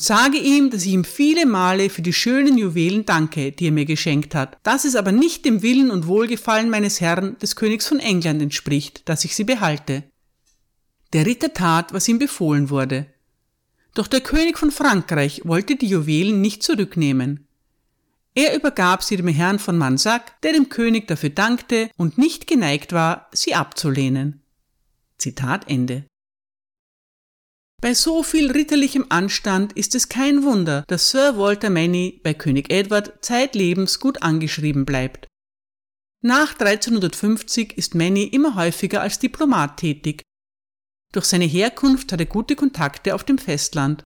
Sage 0.01 0.39
ihm, 0.39 0.71
dass 0.71 0.87
ich 0.87 0.93
ihm 0.93 1.05
viele 1.05 1.47
Male 1.47 1.91
für 1.91 2.03
die 2.03 2.13
schönen 2.13 2.59
Juwelen 2.59 3.05
danke, 3.05 3.51
die 3.51 3.67
er 3.67 3.73
mir 3.73 3.85
geschenkt 3.85 4.37
hat, 4.37 4.57
dass 4.63 4.85
es 4.85 4.95
aber 4.95 5.11
nicht 5.11 5.45
dem 5.45 5.63
Willen 5.63 5.91
und 5.91 6.07
Wohlgefallen 6.07 6.71
meines 6.71 7.01
Herrn, 7.01 7.37
des 7.39 7.57
Königs 7.57 7.89
von 7.89 7.99
England, 7.99 8.41
entspricht, 8.41 9.09
dass 9.09 9.25
ich 9.25 9.35
sie 9.35 9.45
behalte. 9.45 10.05
Der 11.13 11.27
Ritter 11.27 11.53
tat, 11.53 11.93
was 11.93 12.09
ihm 12.09 12.21
befohlen 12.21 12.71
wurde. 12.71 13.07
Doch 13.95 14.07
der 14.07 14.21
König 14.21 14.59
von 14.59 14.71
Frankreich 14.71 15.43
wollte 15.45 15.75
die 15.75 15.89
Juwelen 15.89 16.41
nicht 16.41 16.63
zurücknehmen. 16.63 17.49
Er 18.35 18.57
übergab 18.57 19.03
sie 19.03 19.17
dem 19.17 19.29
Herrn 19.29 19.59
von 19.59 19.77
Mansac, 19.77 20.41
der 20.43 20.53
dem 20.53 20.69
König 20.69 21.07
dafür 21.07 21.31
dankte 21.31 21.91
und 21.97 22.17
nicht 22.17 22.47
geneigt 22.47 22.93
war, 22.93 23.29
sie 23.33 23.55
abzulehnen. 23.55 24.43
Zitat 25.19 25.69
Ende. 25.69 26.07
Bei 27.83 27.95
so 27.95 28.23
viel 28.23 28.51
ritterlichem 28.51 29.07
Anstand 29.09 29.73
ist 29.73 29.95
es 29.95 30.09
kein 30.09 30.45
Wunder, 30.45 30.85
dass 30.87 31.11
Sir 31.11 31.37
Walter 31.37 31.69
Manny 31.69 32.21
bei 32.23 32.33
König 32.33 32.73
Edward 32.73 33.25
zeitlebens 33.25 33.99
gut 33.99 34.23
angeschrieben 34.23 34.87
bleibt. 34.87 35.27
Nach 36.23 36.53
1350 36.53 37.77
ist 37.77 37.97
Manny 37.97 38.25
immer 38.25 38.55
häufiger 38.55 39.01
als 39.01 39.19
Diplomat 39.19 39.79
tätig. 39.79 40.23
Durch 41.13 41.25
seine 41.25 41.45
Herkunft 41.45 42.13
hat 42.13 42.21
er 42.21 42.27
gute 42.27 42.55
Kontakte 42.55 43.17
auf 43.17 43.25
dem 43.25 43.37
Festland. 43.37 44.05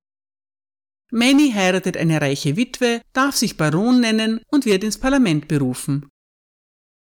Manny 1.13 1.53
heiratet 1.53 1.97
eine 1.97 2.21
reiche 2.21 2.57
Witwe, 2.57 3.01
darf 3.13 3.37
sich 3.37 3.57
Baron 3.57 4.01
nennen 4.01 4.41
und 4.51 4.67
wird 4.67 4.83
ins 4.83 4.99
Parlament 4.99 5.49
berufen. 5.49 6.09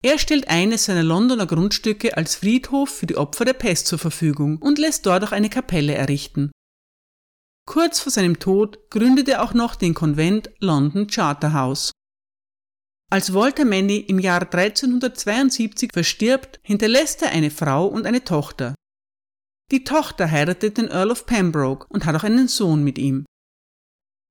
Er 0.02 0.18
stellt 0.18 0.48
eines 0.48 0.84
seiner 0.84 1.02
Londoner 1.02 1.46
Grundstücke 1.46 2.16
als 2.16 2.36
Friedhof 2.36 2.88
für 2.88 3.06
die 3.06 3.16
Opfer 3.16 3.44
der 3.44 3.52
Pest 3.52 3.86
zur 3.86 3.98
Verfügung 3.98 4.56
und 4.58 4.78
lässt 4.78 5.04
dort 5.04 5.24
auch 5.24 5.32
eine 5.32 5.50
Kapelle 5.50 5.94
errichten. 5.94 6.50
Kurz 7.66 8.00
vor 8.00 8.10
seinem 8.10 8.38
Tod 8.38 8.90
gründet 8.90 9.28
er 9.28 9.42
auch 9.42 9.52
noch 9.52 9.76
den 9.76 9.92
Konvent 9.92 10.50
London 10.60 11.06
Charterhouse. 11.06 11.92
Als 13.12 13.34
Walter 13.34 13.64
Manny 13.64 13.98
im 13.98 14.18
Jahr 14.20 14.42
1372 14.42 15.90
verstirbt, 15.92 16.60
hinterlässt 16.62 17.22
er 17.22 17.30
eine 17.30 17.50
Frau 17.50 17.86
und 17.86 18.06
eine 18.06 18.24
Tochter. 18.24 18.74
Die 19.70 19.84
Tochter 19.84 20.30
heiratet 20.30 20.78
den 20.78 20.88
Earl 20.88 21.10
of 21.10 21.26
Pembroke 21.26 21.86
und 21.90 22.06
hat 22.06 22.16
auch 22.16 22.24
einen 22.24 22.48
Sohn 22.48 22.82
mit 22.82 22.98
ihm. 22.98 23.26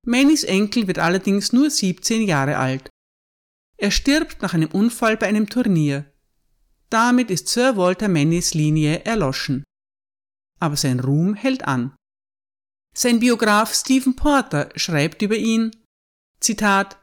Mannys 0.05 0.43
Enkel 0.43 0.87
wird 0.87 0.99
allerdings 0.99 1.53
nur 1.53 1.69
17 1.69 2.23
Jahre 2.23 2.57
alt. 2.57 2.89
Er 3.77 3.91
stirbt 3.91 4.41
nach 4.41 4.53
einem 4.53 4.69
Unfall 4.71 5.17
bei 5.17 5.27
einem 5.27 5.49
Turnier. 5.49 6.11
Damit 6.89 7.29
ist 7.29 7.47
Sir 7.47 7.77
Walter 7.77 8.07
Mannys 8.07 8.53
Linie 8.53 9.03
erloschen. 9.05 9.63
Aber 10.59 10.75
sein 10.75 10.99
Ruhm 10.99 11.35
hält 11.35 11.65
an. 11.65 11.95
Sein 12.95 13.19
Biograf 13.19 13.73
Stephen 13.73 14.15
Porter 14.15 14.69
schreibt 14.75 15.21
über 15.21 15.35
ihn, 15.35 15.71
Zitat, 16.39 16.97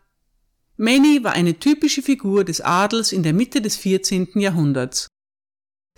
Manny 0.76 1.24
war 1.24 1.32
eine 1.32 1.58
typische 1.58 2.02
Figur 2.02 2.44
des 2.44 2.60
Adels 2.60 3.12
in 3.12 3.22
der 3.22 3.32
Mitte 3.32 3.62
des 3.62 3.76
14. 3.76 4.28
Jahrhunderts. 4.34 5.08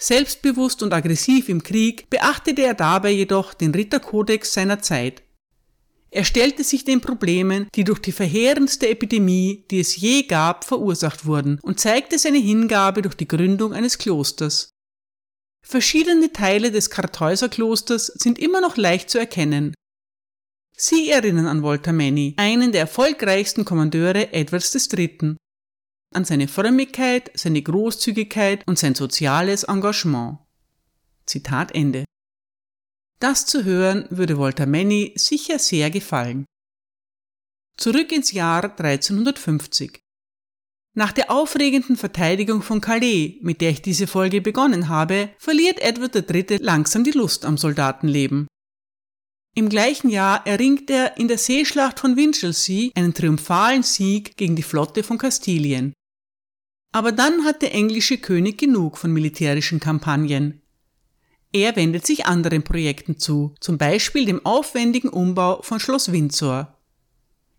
Selbstbewusst 0.01 0.85
und 0.85 0.93
aggressiv 0.93 1.49
im 1.49 1.65
Krieg 1.65 2.09
beachtete 2.11 2.63
er 2.63 2.75
dabei 2.75 3.11
jedoch 3.11 3.55
den 3.55 3.75
Ritterkodex 3.75 4.53
seiner 4.53 4.81
Zeit. 4.81 5.25
Er 6.11 6.25
stellte 6.25 6.65
sich 6.65 6.85
den 6.85 7.01
Problemen, 7.01 7.69
die 7.75 7.85
durch 7.85 7.99
die 7.99 8.13
verheerendste 8.13 8.89
Epidemie, 8.89 9.65
die 9.71 9.81
es 9.81 9.97
je 9.97 10.23
gab, 10.23 10.65
verursacht 10.65 11.27
wurden, 11.27 11.59
und 11.63 11.81
zeigte 11.81 12.19
seine 12.19 12.39
Hingabe 12.39 13.03
durch 13.03 13.15
die 13.15 13.29
Gründung 13.29 13.75
eines 13.75 13.99
Klosters. 13.99 14.71
Verschiedene 15.63 16.33
Teile 16.33 16.71
des 16.71 16.89
Kartäuserklosters 16.89 18.07
sind 18.07 18.39
immer 18.39 18.61
noch 18.61 18.77
leicht 18.77 19.11
zu 19.11 19.19
erkennen. 19.19 19.75
Sie 20.75 21.11
erinnern 21.11 21.47
an 21.47 21.63
Walter 21.63 21.93
Manny, 21.93 22.35
einen 22.39 22.73
der 22.73 22.83
erfolgreichsten 22.83 23.65
Kommandeure 23.65 24.33
Edwards 24.33 24.75
III., 24.75 25.37
an 26.15 26.25
seine 26.25 26.49
Frömmigkeit, 26.49 27.31
seine 27.35 27.61
Großzügigkeit 27.61 28.67
und 28.67 28.79
sein 28.79 28.95
soziales 28.95 29.65
Engagement. 29.65 30.39
Zitat 31.27 31.75
Ende. 31.75 32.05
Das 33.21 33.47
zu 33.47 33.65
hören 33.65 34.07
würde 34.11 34.39
Walter 34.39 34.67
Manny 34.67 35.13
sicher 35.17 35.59
sehr 35.59 35.91
gefallen. 35.91 36.45
Zurück 37.77 38.13
ins 38.13 38.33
Jahr 38.33 38.63
1350. 38.65 40.01
Nach 40.95 41.13
der 41.13 41.31
aufregenden 41.31 41.97
Verteidigung 41.97 42.63
von 42.63 42.81
Calais, 42.81 43.39
mit 43.41 43.61
der 43.61 43.71
ich 43.71 43.83
diese 43.83 44.07
Folge 44.07 44.41
begonnen 44.41 44.89
habe, 44.89 45.31
verliert 45.39 45.81
Edward 45.81 46.15
III. 46.17 46.59
langsam 46.61 47.05
die 47.05 47.13
Lust 47.13 47.45
am 47.45 47.57
Soldatenleben. 47.57 48.49
Im 49.55 49.69
gleichen 49.69 50.11
Jahr 50.11 50.47
erringt 50.47 50.89
er 50.91 51.17
in 51.17 51.27
der 51.27 51.39
Seeschlacht 51.39 51.99
von 51.99 52.17
Winchelsea 52.17 52.91
einen 52.95 53.15
triumphalen 53.15 53.83
Sieg 53.83 54.37
gegen 54.37 54.55
die 54.55 54.63
Flotte 54.63 55.03
von 55.03 55.19
Kastilien. 55.19 55.93
Aber 56.93 57.13
dann 57.13 57.45
hat 57.45 57.63
der 57.63 57.75
englische 57.75 58.19
König 58.19 58.59
genug 58.59 58.99
von 58.99 59.13
militärischen 59.13 59.81
Kampagnen. 59.81 60.63
Er 61.53 61.77
wendet 61.77 62.07
sich 62.07 62.27
anderen 62.27 62.63
Projekten 62.63 63.19
zu, 63.19 63.55
zum 63.61 63.79
Beispiel 63.79 64.27
dem 64.27 64.45
aufwendigen 64.45 65.09
Umbau 65.09 65.63
von 65.63 65.81
Schloss 65.81 66.13
Windsor. 66.13 66.77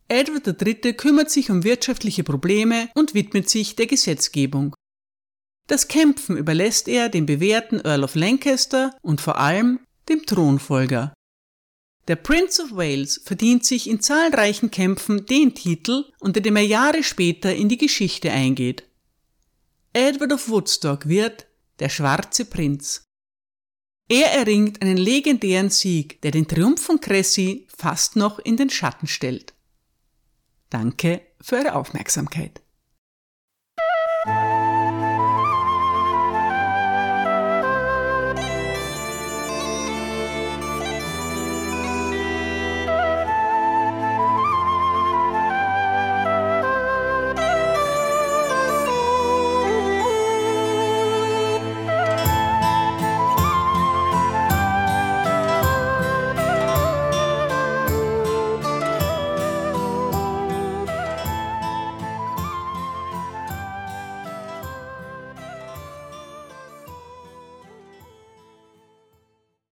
Edward 0.07 0.61
III. 0.61 0.93
kümmert 0.93 1.29
sich 1.29 1.49
um 1.49 1.63
wirtschaftliche 1.63 2.23
Probleme 2.23 2.89
und 2.95 3.13
widmet 3.13 3.49
sich 3.49 3.75
der 3.75 3.87
Gesetzgebung. 3.87 4.75
Das 5.67 5.87
Kämpfen 5.87 6.35
überlässt 6.37 6.87
er 6.87 7.09
dem 7.09 7.25
bewährten 7.27 7.79
Earl 7.79 8.03
of 8.03 8.15
Lancaster 8.15 8.97
und 9.01 9.21
vor 9.21 9.37
allem 9.37 9.79
dem 10.07 10.25
Thronfolger. 10.25 11.13
Der 12.07 12.15
Prince 12.15 12.63
of 12.63 12.71
Wales 12.71 13.21
verdient 13.23 13.65
sich 13.65 13.87
in 13.87 14.01
zahlreichen 14.01 14.71
Kämpfen 14.71 15.27
den 15.27 15.53
Titel, 15.53 16.05
unter 16.19 16.41
dem 16.41 16.55
er 16.55 16.65
Jahre 16.65 17.03
später 17.03 17.53
in 17.53 17.69
die 17.69 17.77
Geschichte 17.77 18.31
eingeht. 18.31 18.83
Edward 19.93 20.33
of 20.33 20.49
Woodstock 20.49 21.07
wird 21.07 21.45
der 21.77 21.89
schwarze 21.89 22.45
Prinz. 22.45 23.03
Er 24.11 24.33
erringt 24.33 24.81
einen 24.81 24.97
legendären 24.97 25.69
Sieg, 25.69 26.19
der 26.23 26.31
den 26.31 26.47
Triumph 26.47 26.81
von 26.81 26.99
Cressy 26.99 27.67
fast 27.69 28.15
noch 28.15 28.39
in 28.39 28.57
den 28.57 28.71
Schatten 28.71 29.05
stellt. 29.05 29.53
Danke 30.71 31.21
für 31.39 31.57
eure 31.57 31.75
Aufmerksamkeit. 31.75 32.61